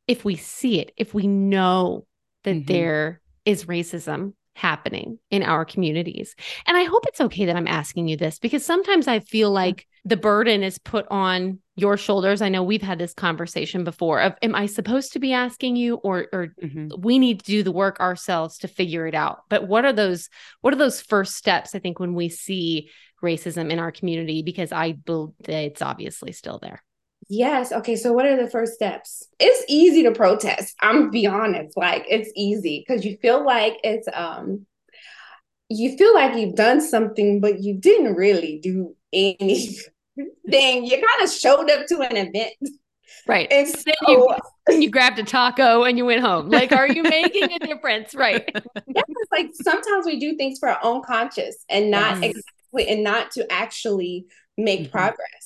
if 0.07 0.25
we 0.25 0.35
see 0.35 0.79
it 0.79 0.91
if 0.97 1.13
we 1.13 1.27
know 1.27 2.05
that 2.43 2.55
Mhm. 2.55 2.67
there 2.67 3.21
is 3.45 3.65
racism 3.65 4.33
happening 4.55 5.19
in 5.29 5.43
our 5.43 5.63
communities 5.65 6.35
and 6.65 6.75
i 6.75 6.83
hope 6.83 7.05
it's 7.07 7.21
okay 7.21 7.45
that 7.45 7.55
i'm 7.55 7.67
asking 7.67 8.07
you 8.07 8.17
this 8.17 8.39
because 8.39 8.65
sometimes 8.65 9.07
i 9.07 9.19
feel 9.19 9.51
like 9.51 9.87
the 10.05 10.17
burden 10.17 10.63
is 10.63 10.77
put 10.77 11.05
on 11.09 11.59
your 11.75 11.97
shoulders 11.97 12.41
i 12.41 12.49
know 12.49 12.63
we've 12.63 12.81
had 12.81 12.99
this 12.99 13.13
conversation 13.13 13.83
before 13.83 14.19
of 14.21 14.33
am 14.41 14.55
i 14.55 14.65
supposed 14.65 15.13
to 15.13 15.19
be 15.19 15.33
asking 15.33 15.75
you 15.75 15.95
or 15.95 16.27
or 16.33 16.53
Mhm. 16.61 17.01
we 17.01 17.19
need 17.19 17.39
to 17.39 17.45
do 17.45 17.63
the 17.63 17.71
work 17.71 17.99
ourselves 17.99 18.57
to 18.59 18.67
figure 18.67 19.07
it 19.07 19.15
out 19.15 19.43
but 19.49 19.67
what 19.67 19.85
are 19.85 19.93
those 19.93 20.29
what 20.61 20.73
are 20.73 20.77
those 20.77 21.01
first 21.01 21.35
steps 21.35 21.75
i 21.75 21.79
think 21.79 21.99
when 21.99 22.13
we 22.13 22.29
see 22.29 22.89
racism 23.23 23.71
in 23.71 23.79
our 23.79 23.91
community 23.91 24.41
because 24.41 24.71
i 24.71 24.91
believe 24.93 25.33
it's 25.47 25.81
obviously 25.81 26.31
still 26.31 26.59
there 26.59 26.83
Yes. 27.31 27.71
Okay. 27.71 27.95
So, 27.95 28.11
what 28.11 28.25
are 28.25 28.41
the 28.41 28.49
first 28.49 28.73
steps? 28.73 29.27
It's 29.39 29.63
easy 29.67 30.03
to 30.03 30.11
protest. 30.11 30.75
I'm 30.81 30.99
gonna 30.99 31.11
be 31.11 31.27
honest. 31.27 31.77
Like, 31.77 32.05
it's 32.09 32.31
easy 32.35 32.83
because 32.85 33.05
you 33.05 33.17
feel 33.17 33.45
like 33.45 33.73
it's 33.83 34.07
um, 34.11 34.65
you 35.69 35.97
feel 35.97 36.13
like 36.13 36.35
you've 36.35 36.55
done 36.55 36.81
something, 36.81 37.39
but 37.39 37.61
you 37.61 37.75
didn't 37.75 38.15
really 38.15 38.59
do 38.61 38.95
anything. 39.13 39.75
You 40.51 40.91
kind 40.91 41.23
of 41.23 41.31
showed 41.31 41.69
up 41.69 41.85
to 41.87 42.01
an 42.01 42.17
event, 42.17 42.53
right 43.27 43.47
and 43.51 43.67
Then 43.67 43.93
so 44.03 44.33
you, 44.69 44.81
you 44.81 44.89
grabbed 44.89 45.19
a 45.19 45.23
taco 45.23 45.83
and 45.83 45.97
you 45.97 46.05
went 46.05 46.21
home 46.21 46.49
like 46.49 46.73
are 46.73 46.87
you 46.87 47.03
making 47.03 47.51
a 47.53 47.59
difference 47.59 48.13
right 48.15 48.49
yeah, 48.55 49.01
it's 49.07 49.31
like 49.31 49.49
sometimes 49.53 50.05
we 50.05 50.19
do 50.19 50.35
things 50.35 50.59
for 50.59 50.69
our 50.69 50.79
own 50.83 51.01
conscience 51.03 51.63
and 51.69 51.91
not 51.91 52.17
Yes. 52.21 52.35
exactly 52.73 52.87
and 52.89 53.03
not 53.03 53.31
to 53.31 53.51
actually 53.51 54.25
make 54.57 54.87
Mhm. 54.87 54.91
progress. 54.91 55.38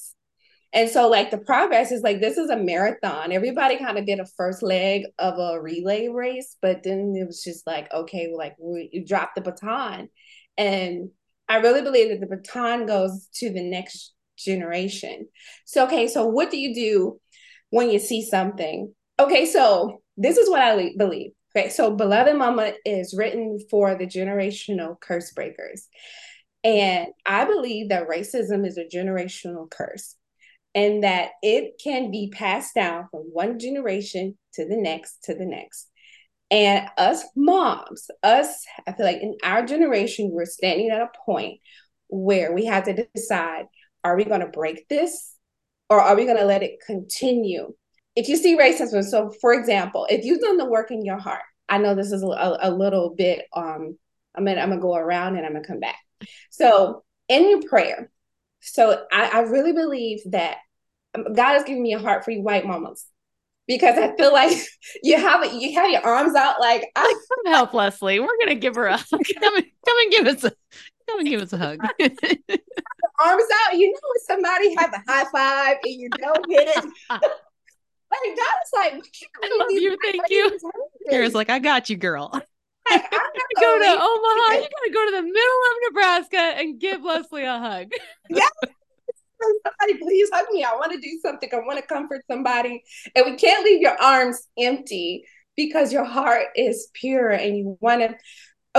And 0.74 0.90
so 0.90 1.08
like 1.08 1.30
the 1.30 1.38
progress 1.38 1.92
is 1.92 2.02
like 2.02 2.20
this 2.20 2.38
is 2.38 2.50
a 2.50 2.58
marathon. 2.58 3.32
Everybody 3.32 3.78
kind 3.78 4.00
of 4.00 4.08
did 4.08 4.20
a 4.20 4.26
first 4.26 4.64
leg 4.64 5.04
of 5.20 5.38
a 5.38 5.62
relay 5.62 6.08
race, 6.08 6.58
but 6.62 6.82
then 6.84 7.14
it 7.16 7.28
was 7.28 7.44
just 7.44 7.68
like, 7.68 7.94
okay, 7.94 8.28
well, 8.28 8.40
like 8.40 8.56
we, 8.60 8.90
you 8.92 9.06
dropped 9.06 9.36
the 9.36 9.42
baton. 9.42 10.10
And 10.58 11.12
I 11.48 11.58
really 11.58 11.84
believe 11.84 12.10
that 12.10 12.28
the 12.28 12.36
baton 12.36 12.88
goes 12.88 13.28
to 13.36 13.52
the 13.52 13.64
next 13.64 14.14
generation. 14.36 15.28
So 15.66 15.86
okay, 15.86 16.08
so 16.08 16.26
what 16.26 16.50
do 16.50 16.58
you 16.58 16.74
do 16.74 17.20
when 17.70 17.92
you 17.92 18.00
see 18.00 18.26
something? 18.26 18.94
Okay, 19.20 19.46
so 19.46 20.02
this 20.18 20.38
is 20.38 20.50
what 20.50 20.62
I 20.62 20.92
believe. 20.98 21.32
Okay, 21.56 21.70
so 21.70 21.96
Beloved 21.96 22.36
Mama 22.36 22.74
is 22.84 23.14
written 23.16 23.60
for 23.70 23.94
the 23.94 24.08
generational 24.08 25.00
curse 25.00 25.32
breakers. 25.34 25.88
And 26.64 27.10
I 27.28 27.46
believe 27.46 27.90
that 27.90 28.10
racism 28.10 28.66
is 28.66 28.80
a 28.80 28.86
generational 28.86 29.70
curse 29.70 30.16
and 30.76 31.04
that 31.04 31.32
it 31.42 31.80
can 31.84 32.12
be 32.12 32.32
passed 32.34 32.76
down 32.76 33.08
from 33.12 33.22
one 33.22 33.60
generation 33.60 34.38
to 34.54 34.68
the 34.68 34.78
next 34.78 35.24
to 35.24 35.36
the 35.36 35.46
next. 35.46 35.90
And 36.52 36.88
us 36.98 37.24
moms, 37.36 38.10
us, 38.22 38.66
I 38.88 38.94
feel 38.94 39.06
like 39.06 39.22
in 39.22 39.38
our 39.44 39.66
generation, 39.66 40.30
we're 40.32 40.46
standing 40.46 40.92
at 40.92 41.02
a 41.02 41.10
point 41.26 41.60
where 42.10 42.54
we 42.54 42.66
have 42.66 42.84
to 42.86 43.08
decide 43.16 43.66
are 44.04 44.16
we 44.16 44.26
going 44.26 44.42
to 44.42 44.48
break 44.48 44.88
this 44.88 45.36
or 45.90 46.00
are 46.00 46.16
we 46.16 46.26
going 46.26 46.38
to 46.38 46.46
let 46.46 46.62
it 46.62 46.80
continue? 46.86 47.74
If 48.16 48.28
you 48.28 48.38
see 48.38 48.58
racism, 48.58 49.04
so 49.04 49.34
for 49.42 49.54
example, 49.54 50.06
if 50.10 50.26
you've 50.26 50.42
done 50.42 50.58
the 50.58 50.66
work 50.66 50.92
in 50.92 51.04
your 51.04 51.18
heart, 51.18 51.42
I 51.70 51.80
know 51.80 51.96
this 51.96 52.12
is 52.12 52.22
a, 52.22 52.58
a 52.62 52.72
little 52.72 53.16
bit, 53.16 53.46
um, 53.56 53.98
I'm 54.36 54.46
gonna, 54.46 54.62
I'm 54.62 54.70
gonna 54.70 54.82
go 54.82 54.96
around 54.96 55.38
and 55.38 55.46
I'm 55.46 55.54
gonna 55.54 55.66
come 55.66 55.80
back. 55.80 55.98
So 56.52 57.04
in 57.30 57.50
your 57.50 57.64
prayer, 57.64 58.12
so 58.64 59.06
I, 59.12 59.30
I 59.30 59.40
really 59.42 59.74
believe 59.74 60.22
that 60.32 60.58
um, 61.16 61.34
God 61.34 61.54
has 61.54 61.64
given 61.64 61.84
me 61.84 61.94
a 61.94 62.00
heart 62.00 62.26
for 62.26 62.32
you 62.32 62.42
white 62.42 62.66
mamas 62.66 63.06
because 63.68 63.98
I 63.98 64.16
feel 64.16 64.34
like 64.34 64.58
you 65.04 65.18
have 65.18 65.44
it, 65.44 65.54
you 65.54 65.74
have 65.76 65.90
your 65.90 66.02
arms 66.02 66.36
out 66.36 66.60
like 66.60 66.90
I, 66.96 67.04
come 67.04 67.54
help 67.54 67.74
leslie 67.74 68.20
we're 68.20 68.38
gonna 68.40 68.56
give 68.56 68.76
her 68.76 68.88
a 68.88 68.98
hug 68.98 69.10
come 69.40 69.56
and 69.56 69.66
come 69.86 69.98
and 70.00 70.12
give 70.12 70.28
us 70.28 70.44
a 70.44 70.52
come 71.10 71.20
and 71.20 71.28
give 71.28 71.42
us 71.42 71.54
a 71.54 71.58
hug. 71.58 71.80
arms 73.20 73.44
out. 73.66 73.78
You 73.78 73.92
know 73.92 74.00
when 74.02 74.20
somebody 74.26 74.76
have 74.76 74.94
a 74.94 75.12
high 75.12 75.26
five 75.32 75.78
and 75.84 75.94
you 75.94 76.10
don't 76.10 76.50
get 76.50 76.68
it. 76.68 76.86
Like 77.10 78.38
God 78.38 78.56
is 78.64 78.72
like, 78.76 78.94
I 79.44 79.58
love 79.58 79.72
you, 79.72 79.98
thank 80.04 80.30
you. 80.30 80.60
Kara's 81.10 81.34
like, 81.34 81.50
I 81.50 81.60
got 81.60 81.90
you, 81.90 81.98
girl. 81.98 82.40
I'm 82.92 83.00
not 83.02 83.62
go 83.62 83.80
to 83.80 83.86
gonna 83.86 83.96
omaha 83.96 84.54
you 84.54 84.68
gotta 84.70 84.94
go 84.94 85.06
to 85.06 85.12
the 85.12 85.22
middle 85.22 85.62
of 85.70 85.74
nebraska 85.88 86.38
and 86.38 86.80
give 86.80 87.02
leslie 87.04 87.44
a 87.44 87.60
hug 87.60 87.92
Yeah. 88.30 88.48
somebody 89.42 90.00
please 90.00 90.30
hug 90.34 90.46
me. 90.52 90.64
I 90.64 90.74
want 90.76 90.92
to 90.94 91.00
do 91.00 91.20
something. 91.22 91.50
I 91.52 91.58
want 91.58 91.80
to 91.80 91.86
comfort 91.86 92.22
somebody. 92.30 92.84
And 93.16 93.26
we 93.26 93.36
can't 93.36 93.64
leave 93.66 93.82
your 93.82 94.02
arms 94.02 94.48
empty 94.58 95.26
because 95.56 95.92
your 95.94 96.06
heart 96.06 96.48
is 96.56 96.88
pure 96.94 97.30
and 97.30 97.58
you 97.58 97.78
want 97.82 98.02
to. 98.02 98.16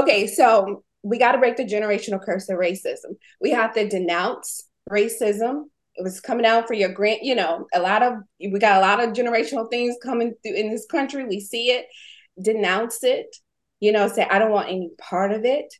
Okay, 0.00 0.26
so 0.26 0.82
we 1.02 1.18
got 1.18 1.32
to 1.32 1.38
break 1.38 1.56
the 1.56 1.64
generational 1.64 2.22
curse 2.22 2.48
of 2.48 2.58
racism. 2.58 3.16
We 3.40 3.50
have 3.50 3.74
to 3.74 3.88
denounce 3.88 4.64
racism. 4.90 5.64
It 5.96 6.02
was 6.02 6.20
coming 6.20 6.46
out 6.46 6.66
for 6.66 6.74
your 6.74 6.92
grant, 6.92 7.22
you 7.22 7.34
know, 7.34 7.66
a 7.74 7.80
lot 7.80 8.02
of 8.02 8.14
we 8.40 8.58
got 8.58 8.78
a 8.78 8.80
lot 8.80 9.02
of 9.04 9.10
generational 9.14 9.70
things 9.70 9.96
coming 10.02 10.34
through 10.42 10.54
in 10.56 10.70
this 10.70 10.86
country. 10.86 11.24
We 11.24 11.40
see 11.40 11.70
it, 11.70 11.86
denounce 12.42 13.04
it, 13.04 13.36
you 13.84 13.92
know, 13.92 14.08
say, 14.08 14.26
I 14.28 14.38
don't 14.38 14.50
want 14.50 14.68
any 14.68 14.90
part 14.98 15.32
of 15.32 15.44
it. 15.44 15.72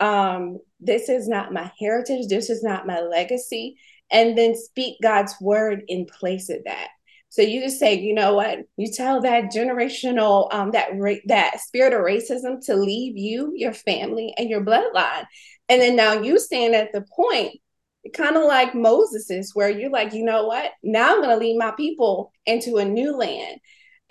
Um, 0.00 0.58
this 0.80 1.08
is 1.08 1.28
not 1.28 1.52
my 1.52 1.70
heritage, 1.78 2.28
this 2.28 2.50
is 2.50 2.62
not 2.62 2.86
my 2.86 3.00
legacy 3.00 3.76
and 4.12 4.36
then 4.36 4.54
speak 4.54 4.98
God's 5.02 5.34
word 5.40 5.82
in 5.88 6.06
place 6.06 6.50
of 6.50 6.58
that. 6.66 6.88
So 7.30 7.40
you 7.40 7.62
just 7.62 7.78
say, 7.80 7.98
you 7.98 8.14
know 8.14 8.34
what? 8.34 8.58
You 8.76 8.92
tell 8.92 9.22
that 9.22 9.44
generational, 9.44 10.52
um, 10.52 10.70
that 10.72 10.90
ra- 10.94 11.14
that 11.26 11.60
spirit 11.60 11.94
of 11.94 12.00
racism 12.00 12.64
to 12.66 12.76
leave 12.76 13.16
you, 13.16 13.52
your 13.56 13.72
family, 13.72 14.34
and 14.36 14.50
your 14.50 14.62
bloodline, 14.62 15.24
and 15.70 15.80
then 15.80 15.96
now 15.96 16.12
you 16.20 16.38
stand 16.38 16.74
at 16.74 16.92
the 16.92 17.06
point, 17.16 17.58
kind 18.12 18.36
of 18.36 18.44
like 18.44 18.74
Moses 18.74 19.30
is, 19.30 19.54
where 19.54 19.70
you're 19.70 19.90
like, 19.90 20.12
you 20.12 20.24
know 20.24 20.46
what? 20.46 20.72
Now 20.82 21.14
I'm 21.14 21.22
going 21.22 21.30
to 21.30 21.36
lead 21.36 21.56
my 21.56 21.70
people 21.70 22.32
into 22.44 22.76
a 22.76 22.84
new 22.84 23.16
land. 23.16 23.58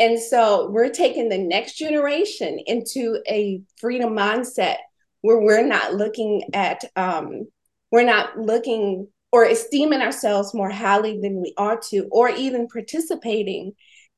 And 0.02 0.20
so 0.20 0.68
we're 0.72 0.90
taking 0.90 1.30
the 1.30 1.38
next 1.38 1.78
generation 1.78 2.58
into 2.66 3.22
a 3.30 3.62
freedom 3.80 4.14
mindset 4.14 4.78
where 5.22 5.40
we're 5.40 5.64
not 5.64 5.94
looking 5.94 6.42
at, 6.56 6.84
um, 6.96 7.48
we're 7.92 8.04
not 8.04 8.36
looking 8.36 9.08
or 9.32 9.46
esteeming 9.46 10.02
ourselves 10.02 10.56
more 10.56 10.72
highly 10.72 11.20
than 11.22 11.40
we 11.40 11.54
ought 11.56 11.84
to, 11.84 12.08
or 12.12 12.30
even 12.30 12.68
participating 12.68 13.74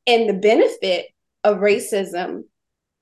in 0.06 0.26
the 0.26 0.34
benefit 0.34 1.08
of 1.44 1.58
racism, 1.58 2.44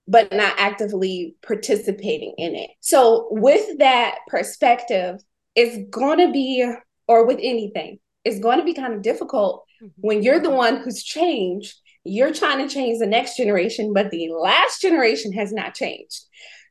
but 0.07 0.31
not 0.33 0.55
actively 0.57 1.35
participating 1.45 2.33
in 2.39 2.55
it. 2.55 2.71
So, 2.79 3.27
with 3.29 3.77
that 3.77 4.15
perspective, 4.27 5.21
it's 5.55 5.88
going 5.91 6.17
to 6.17 6.33
be, 6.33 6.67
or 7.07 7.27
with 7.27 7.38
anything, 7.39 8.00
it's 8.25 8.39
going 8.39 8.57
to 8.57 8.65
be 8.65 8.73
kind 8.73 8.95
of 8.95 9.03
difficult 9.03 9.65
when 9.97 10.23
you're 10.23 10.39
the 10.39 10.50
one 10.50 10.77
who's 10.77 11.03
changed. 11.03 11.75
You're 12.03 12.34
trying 12.34 12.67
to 12.67 12.74
change 12.74 13.00
the 13.00 13.08
next 13.08 13.38
generation, 13.38 13.93
but 13.93 14.10
the 14.10 14.29
last 14.31 14.81
generation 14.81 15.34
has 15.34 15.51
not 15.53 15.75
changed. 15.75 16.24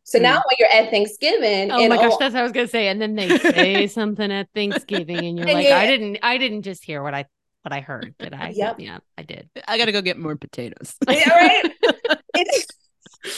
So 0.03 0.19
now 0.19 0.39
mm. 0.39 0.43
when 0.47 0.57
you're 0.59 0.69
at 0.85 0.91
Thanksgiving, 0.91 1.71
Oh 1.71 1.79
and 1.79 1.89
my 1.89 1.97
gosh, 1.97 2.13
all- 2.13 2.19
that's 2.19 2.33
what 2.35 2.41
I 2.41 2.43
was 2.43 2.53
gonna 2.53 2.67
say. 2.69 2.89
And 2.89 3.01
then 3.01 3.15
they 3.15 3.39
say 3.39 3.87
something 3.87 4.31
at 4.33 4.49
Thanksgiving, 4.55 5.19
and 5.19 5.39
you're 5.39 5.47
And 5.47 5.55
like, 5.59 5.67
you- 5.67 5.73
I 5.73 5.87
didn't, 5.87 6.19
I 6.23 6.39
didn't 6.39 6.63
just 6.63 6.85
hear 6.85 7.03
what 7.03 7.15
I 7.15 7.27
what 7.63 7.73
I 7.75 7.81
heard, 7.81 8.15
did 8.19 8.33
I? 8.33 8.49
Yep. 8.57 8.81
Yeah, 8.81 8.99
I 9.19 9.23
did. 9.23 9.51
I 9.69 9.77
gotta 9.79 9.93
go 9.93 10.01
get 10.03 10.19
more 10.19 10.35
potatoes. 10.35 10.95
yeah, 11.09 11.29
right? 11.29 11.73
it's, 12.35 12.67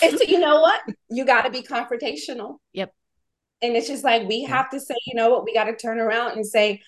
it's 0.00 0.28
you 0.30 0.38
know 0.38 0.60
what? 0.60 0.80
You 1.10 1.24
got 1.24 1.42
to 1.42 1.50
be 1.50 1.62
confrontational. 1.62 2.58
Yep. 2.72 2.92
And 3.62 3.76
it's 3.76 3.88
just 3.88 4.04
like 4.04 4.28
we 4.28 4.36
Yeah. 4.36 4.48
have 4.48 4.70
to 4.70 4.80
say, 4.80 4.94
you 5.06 5.14
know 5.14 5.30
what? 5.30 5.44
We 5.44 5.52
got 5.54 5.64
to 5.64 5.76
turn 5.76 5.98
around 5.98 6.32
and 6.36 6.46
say, 6.46 6.82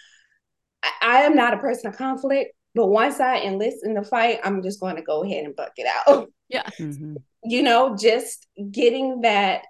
I, 0.82 0.90
I 1.02 1.16
am 1.22 1.34
not 1.34 1.54
a 1.54 1.58
person 1.58 1.88
of 1.90 1.96
conflict, 1.96 2.54
but 2.74 2.86
once 2.86 3.20
I 3.20 3.40
enlist 3.40 3.84
in 3.84 3.94
the 3.94 4.02
fight, 4.02 4.40
I'm 4.42 4.62
just 4.62 4.80
going 4.80 4.96
to 4.96 5.02
go 5.02 5.22
ahead 5.22 5.44
and 5.44 5.56
buck 5.56 5.72
it 5.76 5.86
out. 6.06 6.28
Yeah. 6.50 6.68
Mhm. 6.78 7.16
you 7.42 7.62
know, 7.62 7.96
just 7.96 8.46
getting 8.70 9.22
that, 9.22 9.64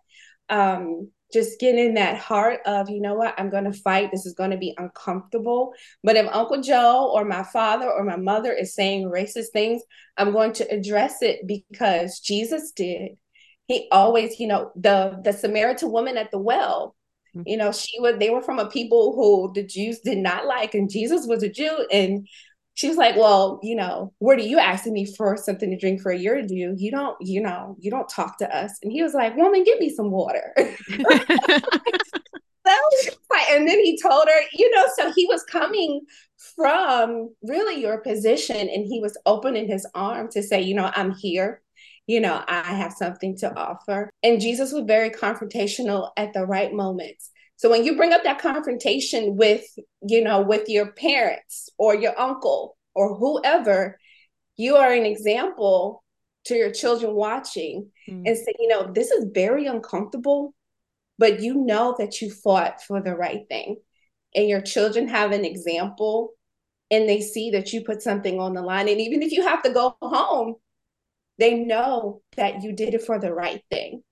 um, 0.48 1.08
just 1.32 1.58
getting 1.60 1.94
that 1.94 2.18
heart 2.18 2.60
of, 2.66 2.90
you 2.90 3.00
know 3.00 3.14
what, 3.14 3.34
I'm 3.38 3.48
going 3.48 3.64
to 3.64 3.72
fight. 3.72 4.10
This 4.10 4.26
is 4.26 4.34
going 4.34 4.50
to 4.50 4.56
be 4.56 4.74
uncomfortable. 4.76 5.72
But 6.02 6.16
if 6.16 6.26
Uncle 6.32 6.60
Joe 6.60 7.10
or 7.14 7.24
my 7.24 7.44
father 7.44 7.90
or 7.90 8.04
my 8.04 8.16
mother 8.16 8.52
is 8.52 8.74
saying 8.74 9.08
racist 9.08 9.52
things, 9.52 9.82
I'm 10.16 10.32
going 10.32 10.52
to 10.54 10.64
address 10.70 11.22
it 11.22 11.46
because 11.46 12.18
Jesus 12.18 12.72
did. 12.72 13.12
He 13.66 13.88
always, 13.90 14.38
you 14.38 14.46
know, 14.46 14.72
the 14.76 15.18
the 15.24 15.32
Samaritan 15.32 15.90
woman 15.90 16.16
at 16.18 16.30
the 16.30 16.38
well, 16.38 16.94
mm-hmm. 17.34 17.48
you 17.48 17.56
know, 17.56 17.72
she 17.72 17.98
was 18.00 18.16
they 18.18 18.30
were 18.30 18.42
from 18.42 18.58
a 18.58 18.68
people 18.68 19.14
who 19.14 19.52
the 19.54 19.66
Jews 19.66 20.00
did 20.00 20.18
not 20.18 20.46
like, 20.46 20.74
and 20.74 20.90
Jesus 20.90 21.26
was 21.26 21.42
a 21.42 21.48
Jew, 21.48 21.86
and 21.90 22.28
she 22.74 22.88
was 22.88 22.96
like, 22.96 23.16
Well, 23.16 23.60
you 23.62 23.76
know, 23.76 24.12
what 24.18 24.38
are 24.38 24.42
you 24.42 24.58
asking 24.58 24.92
me 24.92 25.06
for 25.06 25.36
something 25.36 25.70
to 25.70 25.78
drink 25.78 26.02
for 26.02 26.10
a 26.10 26.18
year 26.18 26.34
to 26.34 26.46
do? 26.46 26.74
You 26.76 26.90
don't, 26.90 27.16
you 27.20 27.40
know, 27.40 27.76
you 27.80 27.90
don't 27.90 28.08
talk 28.08 28.38
to 28.38 28.56
us. 28.56 28.72
And 28.82 28.92
he 28.92 29.02
was 29.02 29.14
like, 29.14 29.36
Woman, 29.36 29.64
give 29.64 29.78
me 29.78 29.90
some 29.90 30.10
water. 30.10 30.52
so, 30.58 30.64
and 33.50 33.68
then 33.68 33.78
he 33.78 33.98
told 34.00 34.26
her, 34.26 34.40
you 34.52 34.70
know, 34.74 34.86
so 34.96 35.12
he 35.12 35.26
was 35.26 35.44
coming 35.44 36.00
from 36.56 37.30
really 37.42 37.80
your 37.80 37.98
position 37.98 38.56
and 38.56 38.86
he 38.86 39.00
was 39.00 39.16
opening 39.26 39.68
his 39.68 39.86
arm 39.94 40.28
to 40.32 40.42
say, 40.42 40.60
you 40.60 40.74
know, 40.74 40.90
I'm 40.94 41.12
here. 41.12 41.60
You 42.06 42.20
know, 42.20 42.44
I 42.46 42.62
have 42.62 42.92
something 42.92 43.34
to 43.38 43.56
offer. 43.56 44.10
And 44.22 44.40
Jesus 44.40 44.72
was 44.72 44.84
very 44.86 45.08
confrontational 45.08 46.10
at 46.18 46.34
the 46.34 46.44
right 46.44 46.70
moments. 46.70 47.30
So 47.56 47.70
when 47.70 47.84
you 47.84 47.96
bring 47.96 48.12
up 48.12 48.24
that 48.24 48.40
confrontation 48.40 49.36
with, 49.36 49.64
you 50.02 50.22
know, 50.22 50.42
with 50.42 50.68
your 50.68 50.92
parents 50.92 51.68
or 51.78 51.94
your 51.94 52.18
uncle 52.18 52.76
or 52.94 53.16
whoever, 53.16 53.98
you 54.56 54.76
are 54.76 54.92
an 54.92 55.06
example 55.06 56.02
to 56.46 56.54
your 56.54 56.70
children 56.70 57.14
watching 57.14 57.90
mm. 58.08 58.22
and 58.26 58.36
say, 58.36 58.52
you 58.58 58.68
know, 58.68 58.92
this 58.92 59.10
is 59.10 59.26
very 59.32 59.66
uncomfortable, 59.66 60.54
but 61.18 61.40
you 61.40 61.54
know 61.54 61.94
that 61.98 62.20
you 62.20 62.30
fought 62.30 62.82
for 62.82 63.00
the 63.00 63.14
right 63.14 63.46
thing. 63.48 63.76
And 64.34 64.48
your 64.48 64.60
children 64.60 65.08
have 65.08 65.30
an 65.30 65.44
example 65.44 66.32
and 66.90 67.08
they 67.08 67.20
see 67.20 67.50
that 67.52 67.72
you 67.72 67.82
put 67.84 68.02
something 68.02 68.40
on 68.40 68.54
the 68.54 68.62
line. 68.62 68.88
And 68.88 69.00
even 69.00 69.22
if 69.22 69.32
you 69.32 69.42
have 69.42 69.62
to 69.62 69.70
go 69.70 69.96
home, 70.02 70.56
they 71.38 71.54
know 71.54 72.20
that 72.36 72.62
you 72.62 72.72
did 72.72 72.94
it 72.94 73.02
for 73.02 73.18
the 73.18 73.32
right 73.32 73.62
thing. 73.70 74.02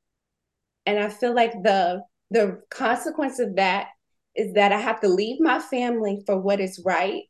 And 0.87 0.99
I 0.99 1.09
feel 1.09 1.35
like 1.35 1.53
the 1.53 2.03
the 2.33 2.63
consequence 2.71 3.39
of 3.39 3.57
that 3.57 3.89
is 4.35 4.55
that 4.55 4.73
I 4.73 4.79
have 4.79 5.01
to 5.01 5.09
leave 5.09 5.39
my 5.39 5.59
family 5.59 6.23
for 6.25 6.39
what 6.39 6.61
is 6.61 6.83
right 6.85 7.25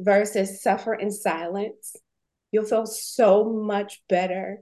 versus 0.00 0.60
suffer 0.60 0.92
in 0.92 1.12
silence. 1.12 1.94
You'll 2.50 2.64
feel 2.64 2.86
so 2.86 3.44
much 3.44 4.02
better 4.08 4.58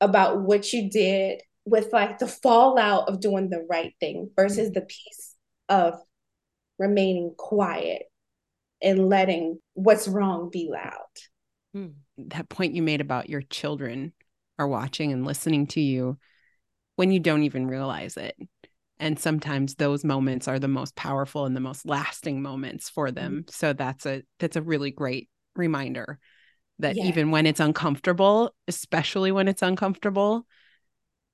about 0.00 0.42
what 0.42 0.72
you 0.72 0.90
did 0.90 1.40
with 1.64 1.92
like 1.92 2.18
the 2.18 2.26
fallout 2.26 3.08
of 3.08 3.20
doing 3.20 3.48
the 3.48 3.64
right 3.70 3.94
thing 4.00 4.30
versus 4.34 4.72
the 4.72 4.80
peace 4.80 5.36
of 5.68 5.94
remaining 6.80 7.32
quiet 7.38 8.02
and 8.82 9.08
letting 9.08 9.60
what's 9.74 10.08
wrong 10.08 10.50
be 10.50 10.68
loud. 10.68 10.92
Hmm. 11.72 11.92
That 12.18 12.48
point 12.48 12.74
you 12.74 12.82
made 12.82 13.00
about 13.00 13.30
your 13.30 13.42
children 13.42 14.12
are 14.58 14.66
watching 14.66 15.12
and 15.12 15.24
listening 15.24 15.68
to 15.68 15.80
you 15.80 16.18
when 16.96 17.12
you 17.12 17.20
don't 17.20 17.44
even 17.44 17.68
realize 17.68 18.16
it 18.16 18.34
and 19.02 19.18
sometimes 19.18 19.74
those 19.74 20.04
moments 20.04 20.46
are 20.46 20.60
the 20.60 20.68
most 20.68 20.94
powerful 20.94 21.44
and 21.44 21.56
the 21.56 21.60
most 21.60 21.84
lasting 21.84 22.40
moments 22.40 22.88
for 22.88 23.08
mm-hmm. 23.08 23.16
them 23.16 23.44
so 23.48 23.72
that's 23.72 24.06
a 24.06 24.22
that's 24.38 24.56
a 24.56 24.62
really 24.62 24.90
great 24.90 25.28
reminder 25.56 26.18
that 26.78 26.96
yes. 26.96 27.06
even 27.06 27.30
when 27.30 27.44
it's 27.44 27.60
uncomfortable 27.60 28.54
especially 28.68 29.32
when 29.32 29.48
it's 29.48 29.62
uncomfortable 29.62 30.46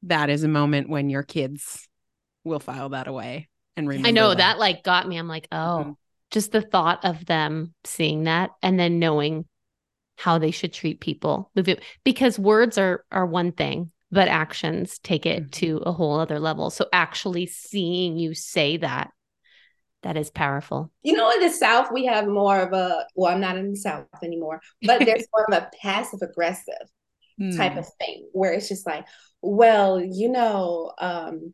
that 0.03 0.31
is 0.31 0.43
a 0.43 0.49
moment 0.49 0.89
when 0.89 1.11
your 1.11 1.23
kids 1.23 1.87
will 2.43 2.61
file 2.61 2.89
that 2.89 3.07
away 3.07 3.49
and 3.77 3.87
remember 3.87 4.09
I 4.09 4.13
know 4.13 4.31
that, 4.31 4.39
that 4.39 4.59
like 4.59 4.83
got 4.83 5.07
me 5.07 5.19
I'm 5.19 5.29
like 5.29 5.47
oh 5.53 5.81
mm-hmm. 5.81 5.91
just 6.31 6.51
the 6.51 6.63
thought 6.63 7.05
of 7.05 7.27
them 7.27 7.75
seeing 7.85 8.25
that 8.25 8.51
and 8.63 8.81
then 8.81 8.99
knowing 8.99 9.45
how 10.17 10.39
they 10.39 10.51
should 10.51 10.73
treat 10.73 11.01
people 11.01 11.53
because 12.03 12.39
words 12.39 12.79
are 12.79 13.05
are 13.13 13.27
one 13.27 13.53
thing 13.53 13.93
but 14.11 14.29
actions 14.29 14.99
take 14.99 15.27
it 15.27 15.43
mm-hmm. 15.45 15.51
to 15.51 15.83
a 15.85 15.93
whole 15.93 16.19
other 16.19 16.39
level. 16.39 16.71
So 16.71 16.87
actually 16.93 17.47
seeing 17.47 18.17
you 18.17 18.35
say 18.35 18.79
that, 18.79 19.11
that 20.03 20.17
is 20.17 20.31
powerful. 20.31 20.93
You 21.03 21.15
know, 21.15 21.31
in 21.33 21.41
the 21.41 21.51
South, 21.51 21.89
we 21.93 22.07
have 22.07 22.27
more 22.27 22.61
of 22.61 22.73
a, 22.73 23.07
well, 23.17 23.33
I'm 23.33 23.41
not 23.41 23.59
in 23.59 23.71
the 23.71 23.77
South 23.77 24.07
anymore, 24.23 24.61
but 24.83 25.05
there's 25.05 25.27
more 25.35 25.47
of 25.49 25.63
a 25.63 25.71
passive 25.83 26.23
aggressive 26.23 26.75
mm. 27.41 27.57
type 27.57 27.77
of 27.77 27.87
thing 27.99 28.29
where 28.33 28.53
it's 28.53 28.69
just 28.69 28.87
like, 28.87 29.07
well, 29.43 30.01
you 30.01 30.29
know, 30.29 30.93
um, 30.99 31.53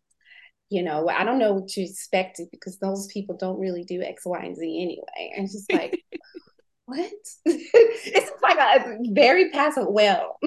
you 0.70 0.82
know, 0.82 1.08
I 1.08 1.24
don't 1.24 1.38
know 1.38 1.54
what 1.54 1.76
you 1.76 1.84
expected 1.84 2.48
because 2.50 2.78
those 2.78 3.06
people 3.08 3.36
don't 3.36 3.60
really 3.60 3.84
do 3.84 4.02
X, 4.02 4.24
Y, 4.24 4.40
and 4.40 4.56
Z 4.56 4.82
anyway. 4.82 5.32
And 5.36 5.44
it's 5.44 5.54
just 5.54 5.72
like, 5.72 6.02
what? 6.86 7.10
it's 7.44 8.42
like 8.42 8.58
a 8.58 8.98
very 9.12 9.50
passive, 9.50 9.86
well, 9.88 10.38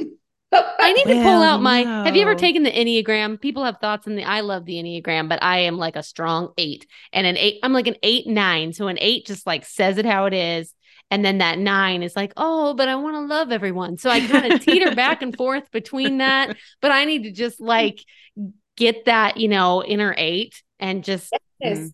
I 0.52 0.94
need 0.94 1.14
to 1.14 1.22
pull 1.24 1.42
out 1.42 1.62
my. 1.62 1.84
No. 1.84 2.04
Have 2.06 2.16
you 2.16 2.22
ever 2.22 2.36
taken 2.36 2.64
the 2.64 2.72
Enneagram? 2.72 3.40
People 3.40 3.66
have 3.66 3.78
thoughts 3.80 4.08
in 4.08 4.16
the. 4.16 4.24
I 4.24 4.42
love 4.42 4.66
the 4.66 4.76
Enneagram, 4.76 5.28
but 5.28 5.44
I 5.44 5.60
am 5.60 5.78
like 5.78 5.96
a 5.96 6.04
strong 6.04 6.54
eight, 6.58 6.88
and 7.12 7.28
an 7.28 7.38
eight. 7.38 7.60
I'm 7.64 7.74
like 7.74 7.88
an 7.88 7.98
eight 8.04 8.28
nine. 8.28 8.74
So 8.74 8.88
an 8.88 8.98
eight 9.02 9.26
just 9.26 9.46
like 9.46 9.66
says 9.66 9.98
it 9.98 10.06
how 10.06 10.26
it 10.26 10.34
is, 10.34 10.74
and 11.12 11.26
then 11.26 11.40
that 11.40 11.60
nine 11.60 12.04
is 12.04 12.16
like, 12.16 12.32
oh, 12.38 12.74
but 12.74 12.88
I 12.88 12.96
want 12.96 13.16
to 13.16 13.22
love 13.22 13.52
everyone. 13.52 13.98
So 13.98 14.10
I 14.10 14.26
kind 14.26 14.54
of 14.54 14.62
teeter 14.64 14.96
back 14.96 15.22
and 15.22 15.36
forth 15.36 15.70
between 15.72 16.20
that. 16.20 16.56
But 16.82 16.92
I 16.92 17.06
need 17.06 17.24
to 17.24 17.32
just 17.32 17.60
like 17.60 18.04
get 18.78 19.06
that, 19.06 19.38
you 19.38 19.50
know, 19.50 19.84
inner 19.84 20.16
eight 20.18 20.64
and 20.80 21.04
just. 21.04 21.34
Yes. 21.60 21.80
Mm, 21.80 21.94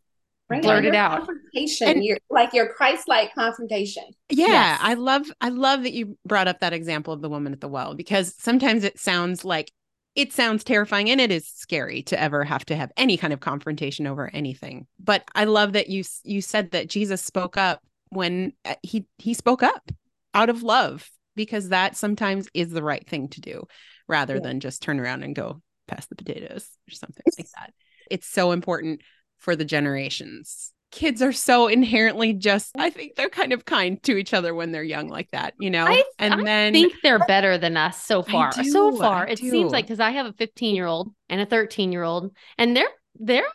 blurt 0.49 0.85
it 0.85 0.95
out. 0.95 1.25
confrontation 1.25 1.87
and, 1.87 2.03
you're 2.03 2.17
like 2.29 2.53
your 2.53 2.73
christ-like 2.73 3.33
confrontation. 3.33 4.03
Yeah 4.29 4.47
yes. 4.47 4.79
i 4.81 4.93
love 4.93 5.31
i 5.41 5.49
love 5.49 5.83
that 5.83 5.93
you 5.93 6.17
brought 6.25 6.47
up 6.47 6.59
that 6.59 6.73
example 6.73 7.13
of 7.13 7.21
the 7.21 7.29
woman 7.29 7.53
at 7.53 7.61
the 7.61 7.67
well 7.67 7.93
because 7.95 8.35
sometimes 8.37 8.83
it 8.83 8.99
sounds 8.99 9.45
like 9.45 9.71
it 10.15 10.31
sounds 10.31 10.63
terrifying 10.63 11.09
and 11.09 11.19
it 11.19 11.31
is 11.31 11.47
scary 11.47 12.03
to 12.03 12.19
ever 12.21 12.43
have 12.43 12.65
to 12.65 12.75
have 12.75 12.91
any 12.97 13.17
kind 13.17 13.33
of 13.33 13.39
confrontation 13.39 14.05
over 14.05 14.29
anything. 14.33 14.87
But 14.99 15.23
i 15.35 15.45
love 15.45 15.73
that 15.73 15.89
you 15.89 16.03
you 16.23 16.41
said 16.41 16.71
that 16.71 16.89
jesus 16.89 17.21
spoke 17.21 17.57
up 17.57 17.81
when 18.09 18.53
uh, 18.65 18.75
he 18.83 19.05
he 19.17 19.33
spoke 19.33 19.63
up 19.63 19.91
out 20.33 20.49
of 20.49 20.63
love 20.63 21.09
because 21.35 21.69
that 21.69 21.95
sometimes 21.95 22.47
is 22.53 22.69
the 22.69 22.83
right 22.83 23.07
thing 23.07 23.27
to 23.29 23.41
do 23.41 23.63
rather 24.07 24.35
yeah. 24.35 24.41
than 24.41 24.59
just 24.59 24.81
turn 24.81 24.99
around 24.99 25.23
and 25.23 25.35
go 25.35 25.61
pass 25.87 26.05
the 26.07 26.15
potatoes 26.15 26.69
or 26.89 26.93
something 26.93 27.23
like 27.37 27.47
that. 27.55 27.73
It's 28.09 28.27
so 28.27 28.51
important 28.51 29.01
for 29.43 29.55
the 29.55 29.65
generations. 29.65 30.71
Kids 30.91 31.21
are 31.21 31.33
so 31.33 31.67
inherently 31.67 32.33
just, 32.33 32.71
I 32.77 32.89
think 32.89 33.15
they're 33.15 33.29
kind 33.29 33.51
of 33.51 33.65
kind 33.65 34.01
to 34.03 34.15
each 34.15 34.33
other 34.33 34.53
when 34.53 34.71
they're 34.71 34.83
young 34.83 35.09
like 35.09 35.29
that, 35.31 35.53
you 35.59 35.69
know? 35.69 35.85
I, 35.85 36.03
and 36.19 36.35
I 36.35 36.43
then 36.43 36.67
I 36.69 36.71
think 36.71 36.93
they're 37.03 37.25
better 37.25 37.57
than 37.57 37.75
us 37.75 38.01
so 38.01 38.21
far. 38.21 38.51
Do, 38.51 38.63
so 38.63 38.95
far. 38.95 39.27
It 39.27 39.39
seems 39.39 39.71
like 39.71 39.85
because 39.85 39.99
I 39.99 40.11
have 40.11 40.27
a 40.27 40.33
15 40.33 40.75
year 40.75 40.85
old 40.85 41.11
and 41.29 41.41
a 41.41 41.45
13 41.45 41.91
year 41.91 42.03
old, 42.03 42.31
and 42.57 42.77
they're, 42.77 42.89
they're, 43.19 43.47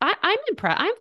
I, 0.00 0.14
I'm 0.22 0.38
impressed. 0.48 0.80
I'm, 0.80 0.92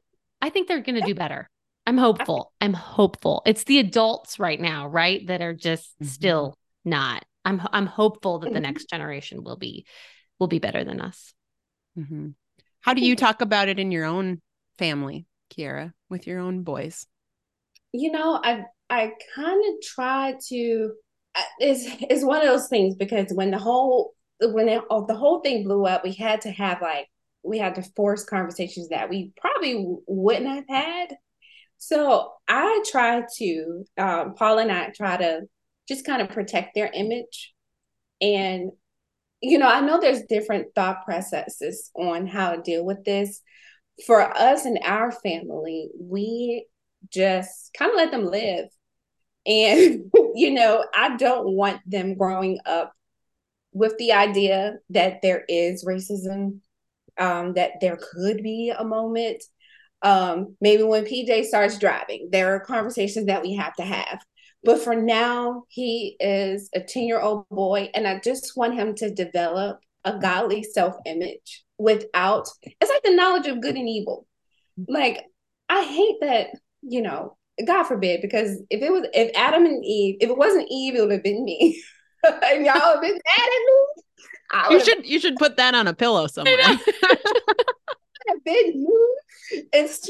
I 0.42 0.50
think 0.50 0.68
they're 0.68 0.82
going 0.82 1.00
to 1.00 1.06
do 1.06 1.16
better. 1.16 1.50
I'm 1.86 1.98
hopeful. 1.98 2.52
I'm 2.60 2.74
hopeful. 2.74 3.44
It's 3.46 3.64
the 3.64 3.80
adults 3.80 4.40
right 4.40 4.60
now, 4.60 4.88
right? 4.88 5.26
That 5.28 5.42
are 5.42 5.54
just 5.54 5.92
mm-hmm. 5.94 6.08
still 6.08 6.58
not. 6.84 7.24
I'm 7.46 7.62
I'm 7.72 7.86
hopeful 7.86 8.40
that 8.40 8.48
the 8.48 8.56
mm-hmm. 8.56 8.64
next 8.64 8.90
generation 8.90 9.44
will 9.44 9.56
be 9.56 9.86
will 10.38 10.48
be 10.48 10.60
better 10.60 10.84
than 10.84 11.00
us. 11.00 11.34
Mm-hmm. 11.98 12.30
How 12.88 12.94
do 12.94 13.02
you 13.02 13.18
talk 13.18 13.42
about 13.42 13.68
it 13.68 13.80
in 13.80 13.92
your 13.92 14.06
own 14.06 14.42
family, 14.78 15.26
Kierra, 15.50 15.92
with 16.10 16.26
your 16.26 16.40
own 16.40 16.64
boys? 16.64 17.06
You 17.92 18.14
know, 18.14 18.40
I 18.42 18.64
I 18.90 19.12
kind 19.36 19.62
of 19.68 19.82
try 19.82 20.36
to. 20.48 20.94
It's 21.60 21.84
it's 22.10 22.24
one 22.24 22.38
of 22.38 22.48
those 22.48 22.70
things 22.70 22.96
because 22.96 23.34
when 23.34 23.52
the 23.52 23.58
whole 23.58 24.14
when 24.40 24.70
it, 24.70 24.82
oh, 24.90 25.06
the 25.06 25.18
whole 25.18 25.42
thing 25.42 25.66
blew 25.66 25.86
up, 25.86 26.06
we 26.06 26.14
had 26.14 26.40
to 26.42 26.52
have 26.52 26.82
like 26.82 27.08
we 27.44 27.58
had 27.58 27.76
to 27.76 27.84
force 27.94 28.24
conversations 28.24 28.88
that 28.88 29.10
we 29.10 29.34
probably 29.36 29.98
wouldn't 30.08 30.48
have 30.48 30.64
had. 30.70 31.18
So 31.80 32.32
I 32.48 32.84
try 32.90 33.24
to, 33.40 33.86
um, 33.98 34.34
Paul 34.36 34.60
and 34.60 34.72
I 34.72 34.92
try 34.96 35.18
to 35.18 35.42
just 35.90 36.06
kind 36.06 36.22
of 36.22 36.30
protect 36.30 36.74
their 36.74 36.90
image 36.94 37.54
and 38.22 38.72
you 39.42 39.58
know, 39.58 39.68
I 39.68 39.82
know 39.82 40.00
there's 40.00 40.24
different 40.24 40.74
thought 40.74 41.06
processes 41.06 41.92
on 41.96 42.28
how 42.28 42.56
to 42.56 42.62
deal 42.62 42.86
with 42.86 43.04
this. 43.04 43.42
For 44.06 44.22
us 44.22 44.66
and 44.66 44.80
our 44.84 45.12
family, 45.12 45.90
we 46.00 46.66
just 47.12 47.72
kind 47.78 47.92
of 47.92 47.98
let 47.98 48.12
them 48.12 48.26
live. 48.26 48.66
And, 49.46 50.12
you 50.36 50.52
know, 50.52 50.86
I 50.96 51.18
don't 51.18 51.54
want 51.54 51.82
them 51.86 52.16
growing 52.16 52.60
up 52.66 52.94
with 53.74 53.98
the 53.98 54.14
idea 54.14 54.78
that 54.90 55.22
there 55.22 55.44
is 55.48 55.86
racism, 55.86 56.60
um, 57.18 57.54
that 57.54 57.74
there 57.82 57.98
could 58.14 58.42
be 58.44 58.74
a 58.76 58.84
moment. 58.84 59.44
Um, 60.02 60.56
maybe 60.62 60.84
when 60.84 61.06
PJ 61.06 61.46
starts 61.46 61.80
driving, 61.80 62.30
there 62.32 62.56
are 62.56 62.60
conversations 62.60 63.28
that 63.28 63.42
we 63.42 63.56
have 63.56 63.76
to 63.76 63.84
have. 63.84 64.20
But 64.64 64.82
for 64.82 64.96
now, 64.96 65.64
he 65.70 66.18
is 66.20 66.70
a 66.74 66.82
10 66.82 67.04
year 67.04 67.22
old 67.22 67.48
boy, 67.50 67.90
and 67.94 68.08
I 68.08 68.20
just 68.24 68.54
want 68.56 68.76
him 68.76 68.96
to 68.96 69.14
develop 69.14 69.80
a 70.04 70.18
godly 70.20 70.64
self 70.64 70.96
image 71.06 71.64
without 71.78 72.48
it's 72.64 72.90
like 72.90 73.04
the 73.04 73.16
knowledge 73.16 73.48
of 73.48 73.62
good 73.62 73.76
and 73.76 73.88
evil. 73.88 74.26
Like 74.88 75.24
I 75.70 75.84
hate 75.84 76.18
that, 76.22 76.48
you 76.82 77.02
know, 77.02 77.38
God 77.66 77.84
forbid, 77.84 78.22
because 78.22 78.62
if 78.70 78.82
it 78.82 78.92
was 78.92 79.08
if 79.14 79.32
Adam 79.36 79.66
and 79.66 79.84
Eve, 79.84 80.18
if 80.20 80.30
it 80.30 80.38
wasn't 80.38 80.68
Eve, 80.70 80.96
it 80.96 81.02
would 81.02 81.12
have 81.12 81.24
been 81.24 81.44
me. 81.44 81.82
and 82.24 82.66
y'all 82.66 82.74
have 82.80 83.02
been 83.02 83.14
mad 83.14 83.22
at 83.38 83.62
me. 83.66 84.76
You 84.76 84.84
should 84.84 85.06
you 85.06 85.20
should 85.20 85.36
put 85.36 85.58
that 85.58 85.76
on 85.76 85.88
a 85.88 85.94
pillow 85.94 86.28
somewhere. 86.28 86.58
have 88.28 88.44
been 88.44 88.82
you. 88.82 89.18
It's 89.74 90.10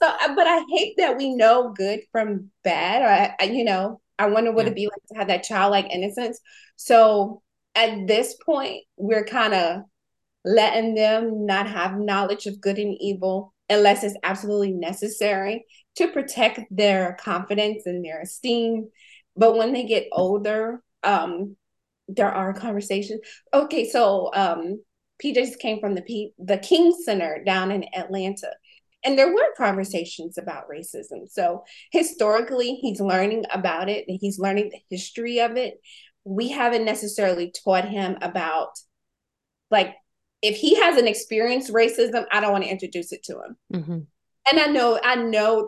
so, 0.00 0.12
but 0.34 0.46
I 0.46 0.64
hate 0.70 0.94
that 0.98 1.16
we 1.16 1.34
know 1.34 1.72
good 1.76 2.00
from 2.12 2.50
bad. 2.64 3.02
I, 3.02 3.44
I 3.44 3.48
you 3.48 3.64
know, 3.64 4.00
I 4.18 4.26
wonder 4.26 4.52
what 4.52 4.62
yeah. 4.62 4.66
it'd 4.66 4.74
be 4.74 4.86
like 4.86 5.02
to 5.12 5.18
have 5.18 5.28
that 5.28 5.44
childlike 5.44 5.86
innocence. 5.90 6.40
So 6.76 7.42
at 7.74 8.06
this 8.06 8.34
point, 8.44 8.82
we're 8.96 9.24
kind 9.24 9.54
of 9.54 9.82
letting 10.44 10.94
them 10.94 11.46
not 11.46 11.68
have 11.68 11.98
knowledge 11.98 12.46
of 12.46 12.60
good 12.60 12.78
and 12.78 12.96
evil 13.00 13.52
unless 13.68 14.04
it's 14.04 14.16
absolutely 14.22 14.72
necessary 14.72 15.64
to 15.96 16.08
protect 16.08 16.60
their 16.70 17.16
confidence 17.20 17.84
and 17.86 18.04
their 18.04 18.20
esteem. 18.20 18.88
But 19.36 19.56
when 19.56 19.72
they 19.72 19.84
get 19.84 20.08
older, 20.12 20.82
um, 21.02 21.56
there 22.08 22.30
are 22.30 22.54
conversations. 22.54 23.20
Okay, 23.52 23.88
so 23.88 24.30
um, 24.34 24.82
just 25.22 25.58
came 25.58 25.80
from 25.80 25.94
the 25.94 26.02
P- 26.02 26.32
the 26.38 26.58
King 26.58 26.94
Center 27.04 27.42
down 27.44 27.70
in 27.70 27.84
Atlanta, 27.94 28.50
and 29.06 29.16
there 29.16 29.32
were 29.32 29.54
conversations 29.56 30.36
about 30.36 30.68
racism. 30.68 31.30
So 31.30 31.64
historically, 31.92 32.74
he's 32.74 33.00
learning 33.00 33.44
about 33.52 33.88
it, 33.88 34.04
and 34.08 34.18
he's 34.20 34.38
learning 34.38 34.70
the 34.70 34.80
history 34.90 35.38
of 35.40 35.56
it. 35.56 35.80
We 36.24 36.48
haven't 36.48 36.84
necessarily 36.84 37.52
taught 37.64 37.88
him 37.88 38.18
about 38.20 38.70
like 39.70 39.94
if 40.42 40.56
he 40.56 40.74
hasn't 40.74 41.08
experienced 41.08 41.72
racism, 41.72 42.26
I 42.30 42.40
don't 42.40 42.52
want 42.52 42.64
to 42.64 42.70
introduce 42.70 43.12
it 43.12 43.22
to 43.24 43.34
him. 43.34 43.56
Mm-hmm. 43.72 43.98
And 44.50 44.60
I 44.60 44.66
know, 44.66 45.00
I 45.02 45.14
know, 45.16 45.66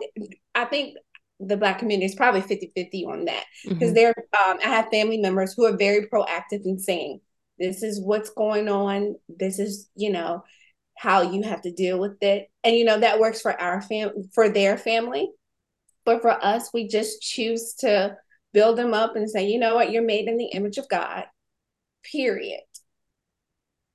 I 0.53 0.65
think 0.65 0.97
the 1.39 1.57
black 1.57 1.79
community 1.79 2.05
is 2.05 2.15
probably 2.15 2.41
50 2.41 2.73
50 2.75 3.05
on 3.05 3.25
that 3.25 3.45
because 3.63 3.89
mm-hmm. 3.89 3.93
there 3.93 4.13
um, 4.45 4.57
i 4.61 4.67
have 4.67 4.89
family 4.89 5.17
members 5.17 5.53
who 5.53 5.65
are 5.65 5.77
very 5.77 6.05
proactive 6.07 6.65
in 6.65 6.77
saying 6.77 7.21
this 7.57 7.81
is 7.81 8.01
what's 8.01 8.29
going 8.31 8.67
on 8.67 9.15
this 9.29 9.57
is 9.57 9.89
you 9.95 10.11
know 10.11 10.43
how 10.99 11.21
you 11.21 11.43
have 11.43 11.61
to 11.61 11.71
deal 11.71 11.97
with 11.97 12.21
it. 12.21 12.51
And 12.61 12.75
you 12.75 12.83
know 12.83 12.99
that 12.99 13.21
works 13.21 13.39
for 13.39 13.59
our 13.59 13.81
family 13.81 14.23
for 14.33 14.49
their 14.49 14.77
family. 14.77 15.29
But 16.03 16.21
for 16.21 16.31
us 16.31 16.71
we 16.73 16.89
just 16.89 17.21
choose 17.21 17.73
to 17.79 18.17
build 18.51 18.77
them 18.77 18.93
up 18.93 19.15
and 19.15 19.29
say 19.29 19.47
you 19.47 19.59
know 19.59 19.75
what? 19.75 19.91
You're 19.91 20.03
made 20.03 20.27
in 20.27 20.37
the 20.37 20.47
image 20.47 20.77
of 20.77 20.89
god 20.89 21.23
period. 22.11 22.59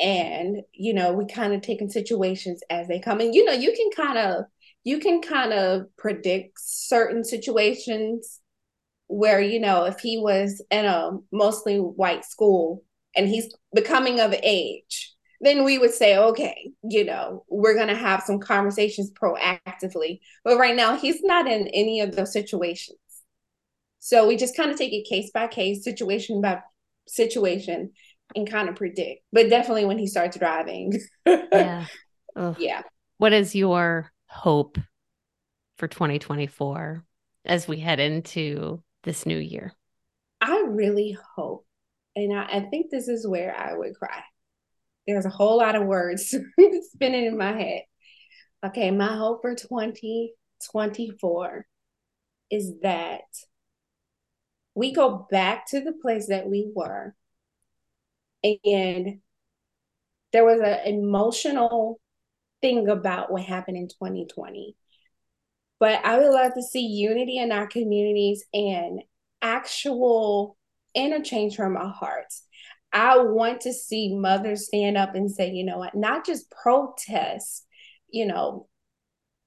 And 0.00 0.62
you 0.72 0.94
know 0.94 1.12
we 1.12 1.26
kind 1.26 1.52
of 1.52 1.60
take 1.60 1.82
in 1.82 1.90
situations 1.90 2.62
as 2.70 2.88
they 2.88 3.00
come. 3.00 3.20
And 3.20 3.34
you 3.34 3.44
know 3.44 3.52
you 3.52 3.74
can 3.76 3.90
kind 3.90 4.16
of 4.16 4.44
you 4.82 4.98
can 4.98 5.20
kind 5.20 5.52
of 5.52 5.94
predict 5.98 6.58
certain 6.58 7.22
situations 7.22 8.40
where 9.08 9.42
you 9.42 9.60
know 9.60 9.84
if 9.84 10.00
he 10.00 10.16
was 10.16 10.62
in 10.70 10.86
a 10.86 11.10
mostly 11.30 11.76
white 11.76 12.24
school 12.24 12.82
and 13.14 13.28
he's 13.28 13.54
becoming 13.74 14.20
of 14.20 14.34
age 14.42 15.13
then 15.44 15.64
we 15.64 15.78
would 15.78 15.92
say 15.92 16.16
okay 16.16 16.72
you 16.82 17.04
know 17.04 17.44
we're 17.48 17.74
going 17.74 17.88
to 17.88 17.94
have 17.94 18.22
some 18.22 18.38
conversations 18.38 19.10
proactively 19.12 20.20
but 20.44 20.58
right 20.58 20.76
now 20.76 20.96
he's 20.96 21.22
not 21.22 21.46
in 21.46 21.66
any 21.68 22.00
of 22.00 22.14
those 22.14 22.32
situations 22.32 22.98
so 23.98 24.26
we 24.26 24.36
just 24.36 24.56
kind 24.56 24.70
of 24.70 24.78
take 24.78 24.92
it 24.92 25.08
case 25.08 25.30
by 25.32 25.46
case 25.46 25.84
situation 25.84 26.40
by 26.40 26.60
situation 27.06 27.90
and 28.34 28.50
kind 28.50 28.68
of 28.68 28.76
predict 28.76 29.22
but 29.32 29.50
definitely 29.50 29.84
when 29.84 29.98
he 29.98 30.06
starts 30.06 30.36
driving 30.36 30.92
yeah 31.26 31.86
Ugh. 32.36 32.56
yeah 32.58 32.82
what 33.18 33.32
is 33.32 33.54
your 33.54 34.10
hope 34.26 34.78
for 35.78 35.88
2024 35.88 37.04
as 37.44 37.68
we 37.68 37.78
head 37.78 38.00
into 38.00 38.82
this 39.02 39.26
new 39.26 39.38
year? 39.38 39.72
I 40.40 40.64
really 40.68 41.16
hope, 41.36 41.66
and 42.16 42.38
I, 42.38 42.44
I 42.44 42.60
think 42.70 42.90
this 42.90 43.08
is 43.08 43.26
where 43.26 43.56
I 43.56 43.74
would 43.74 43.94
cry. 43.94 44.22
There's 45.06 45.26
a 45.26 45.30
whole 45.30 45.58
lot 45.58 45.76
of 45.76 45.86
words 45.86 46.34
spinning 46.92 47.26
in 47.26 47.36
my 47.36 47.52
head. 47.52 47.82
Okay, 48.64 48.90
my 48.90 49.16
hope 49.16 49.42
for 49.42 49.54
2024 49.54 51.66
is 52.50 52.72
that 52.82 53.20
we 54.74 54.92
go 54.92 55.26
back 55.30 55.66
to 55.68 55.80
the 55.80 55.92
place 55.92 56.28
that 56.28 56.48
we 56.48 56.70
were 56.74 57.14
and 58.44 59.20
there 60.32 60.44
was 60.44 60.60
an 60.60 60.80
emotional 60.86 62.00
thing 62.60 62.88
about 62.88 63.30
what 63.30 63.42
happened 63.42 63.76
in 63.76 63.88
2020. 63.88 64.76
But 65.78 66.04
I 66.04 66.18
would 66.18 66.30
love 66.30 66.54
to 66.54 66.62
see 66.62 66.86
unity 66.86 67.38
in 67.38 67.52
our 67.52 67.66
communities 67.66 68.44
and 68.52 69.02
actual 69.42 70.56
interchange 70.94 71.56
from 71.56 71.76
our 71.76 71.92
hearts. 71.92 72.44
I 72.94 73.18
want 73.18 73.62
to 73.62 73.72
see 73.72 74.14
mothers 74.14 74.68
stand 74.68 74.96
up 74.96 75.16
and 75.16 75.30
say, 75.30 75.50
you 75.50 75.64
know 75.64 75.78
what, 75.78 75.96
not 75.96 76.24
just 76.24 76.50
protest, 76.50 77.66
you 78.08 78.24
know, 78.24 78.68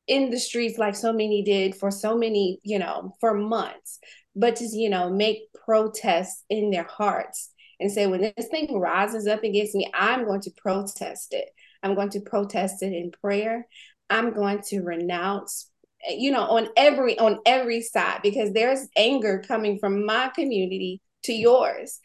in 0.06 0.30
the 0.30 0.40
streets 0.40 0.78
like 0.78 0.96
so 0.96 1.14
many 1.14 1.44
did 1.44 1.74
for 1.74 1.90
so 1.90 2.18
many, 2.18 2.60
you 2.64 2.78
know, 2.78 3.16
for 3.22 3.34
months, 3.34 4.00
but 4.36 4.58
just, 4.58 4.76
you 4.76 4.90
know, 4.90 5.10
make 5.10 5.40
protests 5.66 6.44
in 6.50 6.72
their 6.72 6.84
hearts 6.84 7.52
and 7.80 7.92
say, 7.92 8.06
when 8.06 8.22
this 8.22 8.48
thing 8.52 8.78
rises 8.78 9.28
up 9.28 9.44
against 9.44 9.76
me, 9.76 9.90
I'm 9.94 10.26
going 10.26 10.42
to 10.42 10.52
protest 10.58 11.34
it. 11.34 11.50
I'm 11.82 11.96
going 11.96 12.10
to 12.12 12.22
protest 12.22 12.84
it 12.84 12.92
in 12.92 13.12
prayer. 13.12 13.66
I'm 14.10 14.34
going 14.34 14.62
to 14.68 14.82
renounce 14.82 15.70
you 16.10 16.32
know 16.32 16.44
on 16.44 16.68
every 16.78 17.18
on 17.20 17.40
every 17.46 17.82
side 17.82 18.20
because 18.22 18.54
there's 18.54 18.88
anger 18.96 19.44
coming 19.48 19.80
from 19.80 20.06
my 20.06 20.30
community 20.30 21.02
to 21.24 21.34
yours 21.34 22.00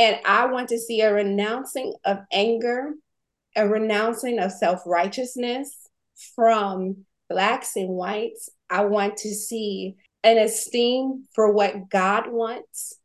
and 0.00 0.16
i 0.24 0.46
want 0.46 0.68
to 0.68 0.78
see 0.78 1.00
a 1.00 1.12
renouncing 1.12 1.94
of 2.04 2.18
anger 2.32 2.94
a 3.56 3.68
renouncing 3.68 4.38
of 4.38 4.52
self-righteousness 4.52 5.88
from 6.34 7.04
blacks 7.28 7.76
and 7.76 7.88
whites. 7.88 8.48
I 8.68 8.84
want 8.84 9.16
to 9.18 9.34
see 9.34 9.96
an 10.22 10.38
esteem 10.38 11.24
for 11.34 11.52
what 11.52 11.88
god 11.88 12.30
wants. 12.30 12.96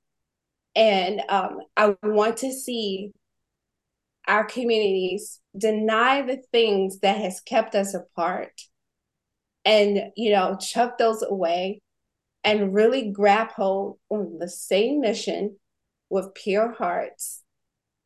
And 0.75 1.21
um, 1.29 1.59
i 1.77 1.95
want 2.03 2.37
to 2.37 2.51
see 2.51 3.11
our 4.27 4.43
communities 4.43 5.39
deny 5.57 6.21
the 6.21 6.41
things 6.51 6.99
that 6.99 7.17
has 7.17 7.39
kept 7.39 7.75
us 7.75 7.93
apart 7.93 8.51
and 9.63 10.11
you 10.17 10.31
know 10.31 10.57
chuck 10.59 10.97
those 10.97 11.21
away 11.21 11.79
and 12.43 12.73
really 12.73 13.11
grab 13.11 13.51
hold 13.51 13.99
on 14.09 14.39
the 14.39 14.49
same 14.49 14.99
mission 14.99 15.55
with 16.09 16.33
pure 16.33 16.71
hearts 16.71 17.41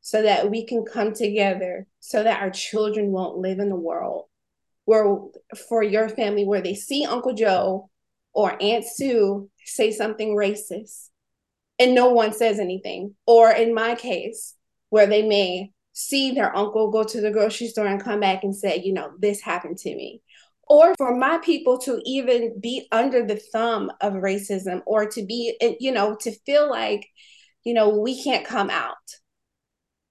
so 0.02 0.22
that 0.22 0.50
we 0.50 0.66
can 0.66 0.86
come 0.86 1.14
together 1.14 1.86
so 2.00 2.24
that 2.24 2.42
our 2.42 2.50
children 2.50 3.12
won't 3.12 3.38
live 3.38 3.60
in 3.60 3.70
the 3.70 3.76
world 3.76 4.26
where 4.86 5.18
for 5.68 5.84
your 5.84 6.10
family 6.10 6.46
where 6.46 6.62
they 6.62 6.74
see 6.74 7.06
uncle 7.06 7.34
joe 7.34 7.90
or 8.34 8.62
aunt 8.62 8.86
sue 8.86 9.50
say 9.66 9.92
something 9.92 10.36
racist 10.36 11.10
and 11.78 11.94
no 11.94 12.10
one 12.10 12.34
says 12.34 12.60
anything 12.60 13.14
or 13.28 13.52
in 13.52 13.74
my 13.74 13.96
case 13.96 14.56
where 14.90 15.08
they 15.08 15.22
may 15.22 15.72
see 16.00 16.32
their 16.32 16.56
uncle 16.56 16.92
go 16.92 17.04
to 17.04 17.20
the 17.20 17.30
grocery 17.30 17.68
store 17.68 17.86
and 17.86 18.02
come 18.02 18.22
back 18.22 18.44
and 18.44 18.56
say, 18.56 18.82
you 18.84 18.94
know, 18.94 19.12
this 19.20 19.42
happened 19.42 19.78
to 19.78 19.94
me. 19.94 20.22
Or 20.68 20.96
for 20.98 21.16
my 21.16 21.40
people 21.40 21.78
to 21.80 22.00
even 22.06 22.60
be 22.60 22.88
under 22.92 23.26
the 23.26 23.36
thumb 23.52 23.92
of 24.00 24.14
racism 24.14 24.82
or 24.86 25.08
to 25.08 25.26
be, 25.26 25.58
you 25.80 25.92
know, 25.92 26.16
to 26.22 26.32
feel 26.46 26.70
like, 26.70 27.08
you 27.64 27.74
know, 27.74 27.90
we 27.90 28.22
can't 28.24 28.46
come 28.46 28.70
out. 28.70 28.96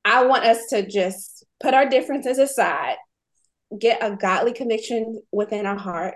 I 0.05 0.27
want 0.27 0.45
us 0.45 0.67
to 0.71 0.87
just 0.87 1.45
put 1.61 1.75
our 1.75 1.89
differences 1.89 2.39
aside, 2.39 2.97
get 3.79 4.03
a 4.03 4.17
godly 4.17 4.53
conviction 4.53 5.21
within 5.33 5.67
our 5.67 5.77
heart, 5.77 6.15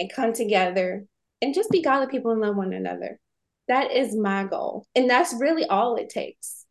and 0.00 0.12
come 0.12 0.32
together 0.32 1.04
and 1.40 1.54
just 1.54 1.70
be 1.70 1.82
godly 1.82 2.08
people 2.08 2.32
and 2.32 2.40
love 2.40 2.56
one 2.56 2.72
another. 2.72 3.18
That 3.68 3.92
is 3.92 4.16
my 4.16 4.44
goal. 4.44 4.86
And 4.94 5.08
that's 5.08 5.34
really 5.38 5.64
all 5.64 5.96
it 5.96 6.08
takes. 6.08 6.64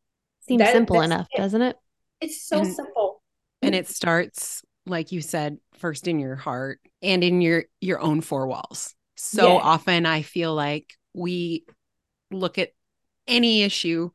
Seems 0.47 0.59
that, 0.59 0.73
simple 0.73 1.01
enough, 1.01 1.27
it. 1.31 1.37
doesn't 1.37 1.61
it? 1.61 1.75
It's 2.21 2.47
so 2.47 2.59
and, 2.59 2.73
simple. 2.73 3.21
And 3.61 3.75
it 3.75 3.87
starts, 3.87 4.63
like 4.85 5.11
you 5.11 5.21
said, 5.21 5.57
first 5.77 6.07
in 6.07 6.19
your 6.19 6.35
heart 6.35 6.79
and 7.01 7.23
in 7.23 7.41
your 7.41 7.65
your 7.81 7.99
own 7.99 8.21
four 8.21 8.47
walls. 8.47 8.95
So 9.15 9.53
yeah. 9.53 9.59
often 9.61 10.05
I 10.05 10.21
feel 10.21 10.53
like 10.53 10.93
we 11.13 11.65
look 12.31 12.57
at 12.57 12.69
any 13.27 13.63
issue 13.63 14.09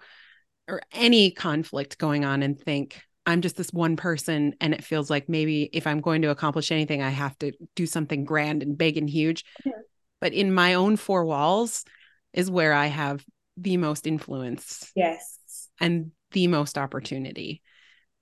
or 0.68 0.82
any 0.92 1.30
conflict 1.30 1.98
going 1.98 2.24
on 2.24 2.42
and 2.42 2.58
think, 2.58 3.02
I'm 3.24 3.40
just 3.40 3.56
this 3.56 3.72
one 3.72 3.96
person. 3.96 4.54
And 4.60 4.74
it 4.74 4.84
feels 4.84 5.10
like 5.10 5.28
maybe 5.28 5.68
if 5.72 5.86
I'm 5.86 6.00
going 6.00 6.22
to 6.22 6.30
accomplish 6.30 6.72
anything, 6.72 7.02
I 7.02 7.10
have 7.10 7.38
to 7.38 7.52
do 7.76 7.86
something 7.86 8.24
grand 8.24 8.62
and 8.62 8.76
big 8.76 8.96
and 8.96 9.08
huge. 9.08 9.44
Yeah. 9.64 9.72
But 10.20 10.32
in 10.32 10.52
my 10.52 10.74
own 10.74 10.96
four 10.96 11.24
walls 11.24 11.84
is 12.32 12.50
where 12.50 12.72
I 12.72 12.86
have 12.86 13.24
the 13.56 13.76
most 13.76 14.06
influence. 14.06 14.90
Yes. 14.94 15.38
And 15.80 16.12
the 16.32 16.46
most 16.46 16.78
opportunity. 16.78 17.62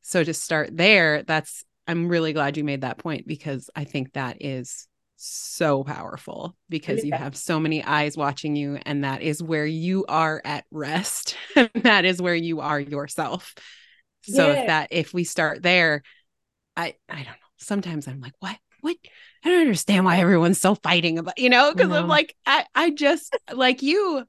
So 0.02 0.24
to 0.24 0.34
start 0.34 0.76
there, 0.76 1.22
that's 1.22 1.64
I'm 1.86 2.08
really 2.08 2.32
glad 2.32 2.56
you 2.56 2.64
made 2.64 2.82
that 2.82 2.98
point 2.98 3.26
because 3.26 3.70
I 3.74 3.84
think 3.84 4.12
that 4.12 4.38
is 4.40 4.86
so 5.22 5.84
powerful 5.84 6.56
because 6.68 7.04
you 7.04 7.12
have 7.12 7.36
so 7.36 7.60
many 7.60 7.84
eyes 7.84 8.16
watching 8.16 8.56
you 8.56 8.78
and 8.86 9.04
that 9.04 9.20
is 9.20 9.42
where 9.42 9.66
you 9.66 10.06
are 10.08 10.40
at 10.44 10.64
rest 10.70 11.36
that 11.74 12.04
is 12.04 12.22
where 12.22 12.34
you 12.34 12.60
are 12.60 12.80
yourself. 12.80 13.54
So 14.22 14.48
yeah. 14.48 14.52
if 14.54 14.66
that 14.66 14.88
if 14.90 15.14
we 15.14 15.24
start 15.24 15.62
there 15.62 16.02
i 16.76 16.94
i 17.08 17.16
don't 17.16 17.26
know 17.26 17.50
sometimes 17.58 18.08
i'm 18.08 18.20
like 18.20 18.34
what? 18.40 18.56
What? 18.80 18.96
I 19.44 19.50
don't 19.50 19.60
understand 19.60 20.06
why 20.06 20.18
everyone's 20.18 20.60
so 20.60 20.74
fighting 20.74 21.18
about 21.18 21.38
you 21.38 21.50
know 21.50 21.72
because 21.74 21.92
i'm 21.92 22.08
like 22.08 22.34
i 22.46 22.64
i 22.74 22.90
just 22.90 23.36
like 23.52 23.82
you 23.82 24.24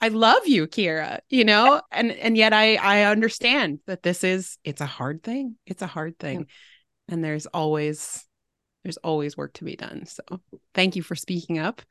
i 0.00 0.08
love 0.08 0.46
you 0.46 0.66
kira 0.66 1.20
you 1.30 1.44
know? 1.44 1.80
And 1.92 2.10
and 2.10 2.36
yet 2.36 2.52
i 2.52 2.74
i 2.74 3.02
understand 3.04 3.78
that 3.86 4.02
this 4.02 4.24
is 4.24 4.58
it's 4.64 4.80
a 4.80 4.86
hard 4.86 5.22
thing. 5.22 5.56
It's 5.66 5.82
a 5.82 5.86
hard 5.86 6.18
thing. 6.18 6.40
Yeah. 6.40 7.14
and 7.14 7.24
there's 7.24 7.46
always 7.46 8.24
there's 8.84 8.98
always 8.98 9.36
work 9.36 9.54
to 9.54 9.64
be 9.64 9.76
done. 9.76 10.06
So 10.06 10.22
thank 10.74 10.94
you 10.94 11.02
for 11.02 11.16
speaking 11.16 11.58
up 11.58 11.82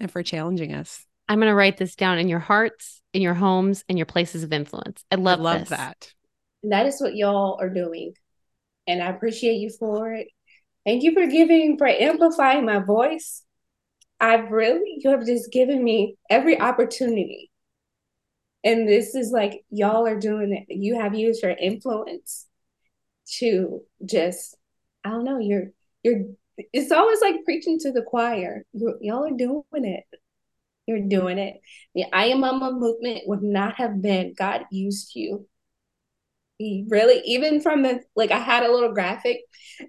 and 0.00 0.10
for 0.10 0.22
challenging 0.22 0.74
us. 0.74 1.04
I'm 1.28 1.38
going 1.38 1.48
to 1.48 1.54
write 1.54 1.76
this 1.76 1.94
down 1.94 2.18
in 2.18 2.28
your 2.28 2.40
hearts, 2.40 3.00
in 3.12 3.22
your 3.22 3.34
homes, 3.34 3.84
and 3.88 3.96
your 3.96 4.06
places 4.06 4.42
of 4.42 4.52
influence. 4.52 5.04
I 5.10 5.16
love, 5.16 5.38
I 5.38 5.42
love 5.42 5.60
this. 5.60 5.68
that. 5.68 6.12
that 6.64 6.86
is 6.86 7.00
what 7.00 7.14
y'all 7.14 7.58
are 7.60 7.70
doing. 7.70 8.14
And 8.86 9.02
I 9.02 9.10
appreciate 9.10 9.56
you 9.56 9.70
for 9.70 10.12
it. 10.12 10.28
Thank 10.84 11.04
you 11.04 11.12
for 11.12 11.26
giving, 11.26 11.78
for 11.78 11.86
amplifying 11.86 12.66
my 12.66 12.80
voice. 12.80 13.44
I've 14.18 14.50
really, 14.50 14.96
you 14.98 15.10
have 15.10 15.24
just 15.24 15.52
given 15.52 15.82
me 15.82 16.16
every 16.28 16.60
opportunity. 16.60 17.50
And 18.64 18.88
this 18.88 19.14
is 19.14 19.30
like, 19.30 19.64
y'all 19.70 20.06
are 20.06 20.18
doing 20.18 20.52
it. 20.52 20.74
You 20.74 20.98
have 21.00 21.14
used 21.14 21.42
your 21.42 21.52
influence 21.52 22.46
to 23.38 23.82
just, 24.04 24.56
I 25.04 25.10
don't 25.10 25.24
know, 25.24 25.38
you're 25.38 25.72
you're 26.02 26.22
it's 26.72 26.92
always 26.92 27.20
like 27.20 27.44
preaching 27.44 27.78
to 27.80 27.92
the 27.92 28.02
choir. 28.02 28.64
you 28.72 28.96
y'all 29.00 29.24
are 29.24 29.36
doing 29.36 29.64
it. 29.72 30.04
You're 30.86 31.00
doing 31.00 31.38
it. 31.38 31.60
The 31.94 32.04
I 32.12 32.26
am 32.26 32.40
Mama 32.40 32.72
movement 32.72 33.22
would 33.26 33.42
not 33.42 33.76
have 33.76 34.02
been. 34.02 34.34
God 34.36 34.64
used 34.70 35.12
you. 35.14 35.48
He 36.58 36.84
really, 36.88 37.22
even 37.24 37.60
from 37.60 37.82
the 37.82 38.00
like, 38.14 38.30
I 38.30 38.38
had 38.38 38.64
a 38.64 38.72
little 38.72 38.92
graphic, 38.92 39.40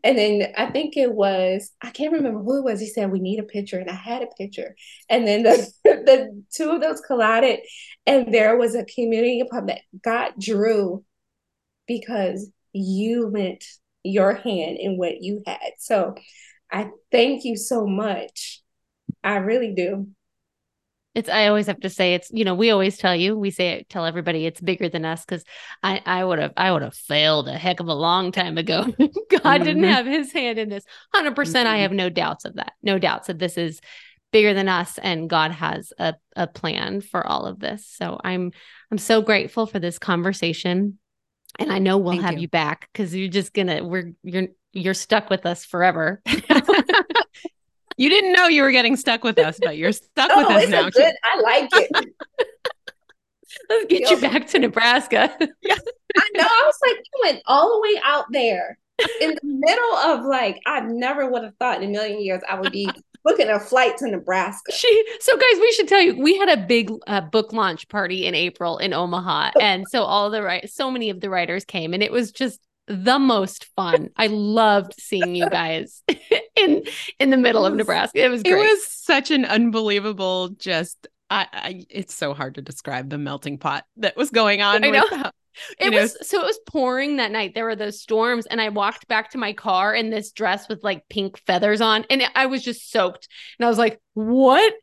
and 0.04 0.18
then 0.18 0.54
I 0.58 0.68
think 0.72 0.98
it 0.98 1.12
was 1.12 1.72
I 1.82 1.92
can't 1.92 2.14
remember 2.14 2.40
who 2.42 2.60
it 2.60 2.64
was. 2.64 2.80
He 2.80 2.88
said 2.88 3.12
we 3.12 3.20
need 3.20 3.40
a 3.40 3.44
picture, 3.44 3.80
and 3.80 3.90
I 3.90 3.96
had 3.96 4.24
a 4.24 4.28
picture, 4.38 4.76
and 5.10 5.28
then 5.28 5.44
the 5.44 5.72
the 5.84 6.44
two 6.52 6.72
of 6.72 6.82
those 6.82 7.02
collided, 7.02 7.60
and 8.08 8.34
there 8.34 8.58
was 8.58 8.76
a 8.76 8.86
community 8.86 9.44
pub 9.50 9.68
that 9.68 9.82
God 10.04 10.34
drew 10.40 11.04
because 11.88 12.50
you 12.72 13.28
went 13.28 13.64
your 14.04 14.34
hand 14.34 14.78
in 14.80 14.98
what 14.98 15.22
you 15.22 15.42
had. 15.46 15.74
So 15.80 16.16
I 16.72 16.90
thank 17.12 17.46
you 17.46 17.56
so 17.56 17.86
much. 17.86 18.62
I 19.24 19.38
really 19.38 19.74
do. 19.74 20.08
It's 21.16 21.30
I 21.30 21.48
always 21.48 21.68
have 21.68 21.80
to 21.82 21.92
say 21.92 22.16
it's 22.16 22.32
you 22.32 22.44
know 22.44 22.56
we 22.56 22.72
always 22.72 22.98
tell 22.98 23.16
you 23.16 23.38
we 23.38 23.52
say 23.52 23.86
tell 23.88 24.06
everybody 24.06 24.48
it's 24.48 24.60
bigger 24.60 24.90
than 24.90 25.06
us 25.06 25.24
because 25.24 25.44
I 25.84 26.02
I 26.06 26.24
would 26.24 26.40
have 26.40 26.54
I 26.58 26.72
would 26.72 26.82
have 26.82 26.96
failed 26.96 27.48
a 27.48 27.58
heck 27.58 27.80
of 27.80 27.88
a 27.88 27.94
long 27.94 28.32
time 28.32 28.58
ago. 28.58 28.84
God 28.98 29.00
mm-hmm. 29.00 29.64
didn't 29.64 29.84
have 29.84 30.08
His 30.08 30.34
hand 30.34 30.58
in 30.58 30.70
this. 30.70 30.84
100 31.12 31.36
percent. 31.36 31.68
I 31.68 31.74
mm-hmm. 31.74 31.82
have 31.84 31.92
no 31.92 32.10
doubts 32.10 32.46
of 32.46 32.56
that. 32.56 32.74
No 32.82 32.98
doubts 32.98 33.28
that 33.28 33.38
this 33.38 33.58
is 33.58 33.80
bigger 34.32 34.56
than 34.56 34.68
us 34.68 34.98
and 34.98 35.30
God 35.30 35.52
has 35.52 35.94
a 36.00 36.16
a 36.36 36.48
plan 36.48 37.02
for 37.02 37.26
all 37.26 37.46
of 37.46 37.60
this. 37.60 37.88
So 37.88 38.20
I'm 38.24 38.52
I'm 38.92 38.98
so 38.98 39.22
grateful 39.22 39.68
for 39.68 39.78
this 39.78 40.00
conversation 40.00 40.98
and 41.60 41.72
I 41.72 41.80
know 41.80 41.98
we'll 41.98 42.14
Thank 42.14 42.24
have 42.24 42.34
you, 42.36 42.42
you 42.42 42.48
back 42.48 42.90
because 42.92 43.14
you're 43.16 43.30
just 43.30 43.54
gonna 43.54 43.84
we're 43.84 44.14
you're 44.24 44.48
you're 44.74 44.94
stuck 44.94 45.30
with 45.30 45.46
us 45.46 45.66
forever. 45.66 46.22
you 47.98 48.10
didn't 48.10 48.34
know 48.34 48.48
you 48.48 48.64
were 48.64 48.72
getting 48.72 48.96
stuck 48.96 49.24
with 49.24 49.38
us, 49.40 49.60
but 49.62 49.78
you're 49.78 49.92
stuck 49.92 50.30
no, 50.30 50.38
with 50.38 50.48
us 50.48 50.70
now. 50.70 50.90
Good, 50.90 51.16
I 51.24 51.40
like 51.42 51.70
it. 51.74 51.92
Let's 53.70 53.86
get 53.86 54.10
you 54.10 54.20
back 54.20 54.48
to 54.48 54.60
Nebraska. 54.60 55.36
yeah. 55.40 55.76
I 56.18 56.30
know. 56.36 56.44
I 56.44 56.64
was 56.66 56.78
like, 56.82 56.98
you 56.98 57.22
went 57.24 57.42
all 57.46 57.72
the 57.72 57.82
way 57.82 58.02
out 58.04 58.26
there 58.32 58.78
in 59.22 59.30
the 59.30 59.40
middle 59.44 59.96
of 59.96 60.26
like, 60.26 60.60
I 60.66 60.80
never 60.82 61.30
would 61.30 61.44
have 61.44 61.56
thought 61.60 61.82
in 61.82 61.90
a 61.90 61.92
million 61.92 62.22
years 62.22 62.42
I 62.50 62.60
would 62.60 62.72
be 62.72 62.90
booking 63.24 63.50
a 63.50 63.60
flight 63.60 63.98
to 63.98 64.10
Nebraska. 64.10 64.72
She 64.72 65.06
so 65.20 65.36
guys, 65.36 65.60
we 65.60 65.72
should 65.74 65.88
tell 65.88 66.02
you 66.02 66.20
we 66.20 66.38
had 66.38 66.50
a 66.50 66.58
big 66.58 66.92
uh, 67.08 67.22
book 67.22 67.54
launch 67.54 67.88
party 67.90 68.26
in 68.26 68.36
April 68.36 68.78
in 68.78 68.94
Omaha, 68.94 69.52
and 69.60 69.86
so 69.90 70.04
all 70.04 70.30
the 70.30 70.42
right, 70.42 70.70
so 70.70 70.92
many 70.92 71.10
of 71.10 71.22
the 71.22 71.30
writers 71.30 71.66
came, 71.66 71.94
and 71.94 72.04
it 72.04 72.12
was 72.12 72.32
just 72.32 72.60
the 72.88 73.20
most 73.20 73.66
fun. 73.76 74.10
I 74.18 74.28
loved 74.28 74.94
seeing 75.00 75.36
you 75.36 75.50
guys 75.50 76.04
in 76.56 76.84
in 77.20 77.30
the 77.30 77.38
middle 77.38 77.66
of 77.66 77.74
Nebraska. 77.76 78.24
It 78.24 78.30
was 78.30 78.44
great. 78.44 78.54
It 78.54 78.58
was 78.58 78.88
such 78.88 79.32
an 79.32 79.46
unbelievable 79.46 80.50
just 80.50 81.08
I, 81.30 81.48
I, 81.52 81.86
it's 81.90 82.14
so 82.14 82.36
hard 82.36 82.56
to 82.56 82.62
describe 82.62 83.10
the 83.10 83.18
melting 83.18 83.58
pot 83.58 83.86
that 83.98 84.16
was 84.16 84.30
going 84.30 84.62
on. 84.62 84.84
I 84.84 84.90
know. 84.90 85.32
It 85.80 85.92
know? 85.92 86.02
was 86.02 86.18
so 86.28 86.42
it 86.42 86.46
was 86.46 86.60
pouring 86.68 87.18
that 87.18 87.32
night. 87.32 87.54
There 87.54 87.66
were 87.66 87.76
those 87.76 88.02
storms, 88.02 88.46
and 88.46 88.62
I 88.62 88.70
walked 88.70 89.08
back 89.08 89.32
to 89.32 89.38
my 89.38 89.54
car 89.54 89.94
in 89.94 90.10
this 90.10 90.32
dress 90.32 90.68
with 90.68 90.84
like 90.84 91.08
pink 91.10 91.40
feathers 91.46 91.82
on, 91.82 92.06
and 92.10 92.24
I 92.36 92.46
was 92.48 92.64
just 92.64 92.92
soaked. 92.92 93.28
And 93.60 93.66
I 93.66 93.70
was 93.70 93.78
like, 93.78 94.00
"What 94.14 94.74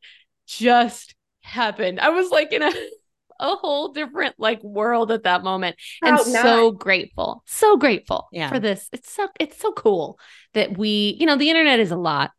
just 0.47 1.15
happened?" 1.43 2.01
I 2.01 2.11
was 2.11 2.31
like 2.31 2.53
in 2.53 2.63
a 2.63 2.73
a 3.41 3.57
whole 3.57 3.89
different 3.89 4.35
like 4.39 4.63
world 4.63 5.11
at 5.11 5.25
that 5.25 5.43
moment, 5.43 5.77
and 6.03 6.21
so 6.21 6.71
grateful, 6.71 7.43
so 7.47 7.77
grateful 7.77 8.29
yeah. 8.33 8.49
for 8.49 8.61
this. 8.61 8.89
It's 8.93 9.13
so 9.13 9.29
it's 9.39 9.59
so 9.59 9.73
cool 9.73 10.19
that 10.55 10.77
we, 10.77 11.17
you 11.19 11.27
know, 11.27 11.37
the 11.37 11.51
internet 11.51 11.81
is 11.81 11.91
a 11.91 11.97
lot, 11.97 12.31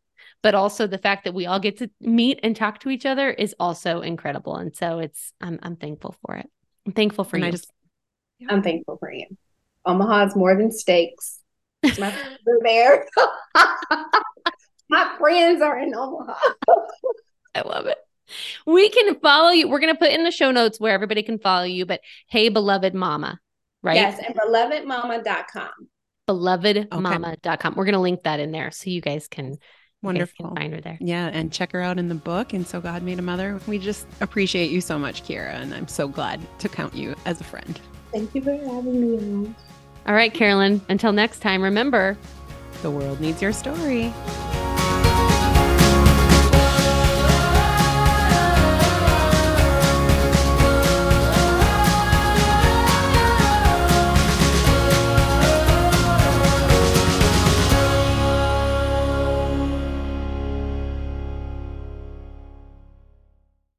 but 0.42 0.56
also 0.56 0.88
the 0.88 0.98
fact 0.98 1.26
that 1.26 1.34
we 1.34 1.46
all 1.46 1.60
get 1.60 1.78
to 1.80 1.90
meet 2.00 2.40
and 2.44 2.56
talk 2.56 2.80
to 2.80 2.90
each 2.90 3.06
other 3.06 3.30
is 3.30 3.56
also 3.60 4.02
incredible. 4.02 4.56
And 4.56 4.76
so 4.76 5.00
it's 5.00 5.34
I'm 5.42 5.60
I'm 5.62 5.76
thankful 5.76 6.16
for 6.26 6.36
it. 6.36 6.50
I'm 6.86 6.94
thankful 6.94 7.26
for 7.26 7.36
and 7.36 7.44
you. 7.44 7.50
I 7.50 7.52
just 7.52 7.72
I'm 8.50 8.62
thankful 8.62 8.98
for 8.98 9.12
you. 9.12 9.26
Omaha's 9.86 10.36
more 10.36 10.56
than 10.56 10.72
steaks. 10.72 11.40
My 11.84 12.12
friends 12.12 12.40
are 12.48 12.60
there. 12.64 13.08
My 14.90 15.16
friends 15.18 15.62
are 15.62 15.80
in 15.80 15.96
Omaha. 15.96 16.34
I 17.56 17.62
love 17.62 17.88
it. 17.88 17.98
We 18.66 18.90
can 18.90 19.20
follow 19.20 19.52
you. 19.52 19.68
We're 19.68 19.80
going 19.80 19.94
to 19.94 20.00
put 20.00 20.12
in 20.12 20.24
the 20.24 20.32
show 20.32 20.52
notes 20.52 20.80
where 20.80 20.94
everybody 20.94 21.24
can 21.24 21.40
follow 21.40 21.66
you, 21.66 21.86
but 21.86 22.02
hey, 22.28 22.50
beloved 22.50 22.94
mama, 22.94 23.40
right? 23.82 23.96
Yes, 23.96 24.22
and 24.26 24.36
belovedmama.com. 24.36 25.70
Belovedmama.com. 26.30 27.76
We're 27.76 27.86
going 27.86 27.94
to 27.94 28.00
link 28.00 28.24
that 28.24 28.40
in 28.40 28.52
there 28.52 28.72
so 28.72 28.90
you 28.90 29.02
guys 29.02 29.28
can 29.28 29.58
Wonderful. 30.04 30.48
Can 30.48 30.56
find 30.56 30.74
her 30.74 30.82
there. 30.82 30.98
Yeah. 31.00 31.30
And 31.32 31.52
check 31.52 31.72
her 31.74 31.82
out 31.82 32.00
in 32.00 32.10
the 32.10 32.16
book. 32.16 32.54
And 32.54 32.66
so 32.66 32.82
God 32.82 33.04
made 33.04 33.20
a 33.20 33.22
mother. 33.22 33.60
We 33.68 33.78
just 33.78 34.08
appreciate 34.20 34.72
you 34.72 34.82
so 34.82 34.98
much, 34.98 35.24
Kierra. 35.24 35.54
And 35.54 35.74
I'm 35.74 35.88
so 35.88 36.08
glad 36.08 36.42
to 36.60 36.70
count 36.70 36.96
you 36.96 37.16
as 37.26 37.40
a 37.40 37.44
friend. 37.44 37.80
Thank 38.12 38.36
you 38.36 38.42
for 38.42 38.52
having 38.52 39.44
me. 39.44 39.56
All 40.06 40.14
right, 40.14 40.34
Carolyn. 40.34 40.82
Until 40.90 41.12
next 41.12 41.40
time, 41.40 41.62
remember 41.62 42.18
the 42.82 42.92
world 42.92 43.22
needs 43.22 43.42
your 43.42 43.54
story. 43.54 44.14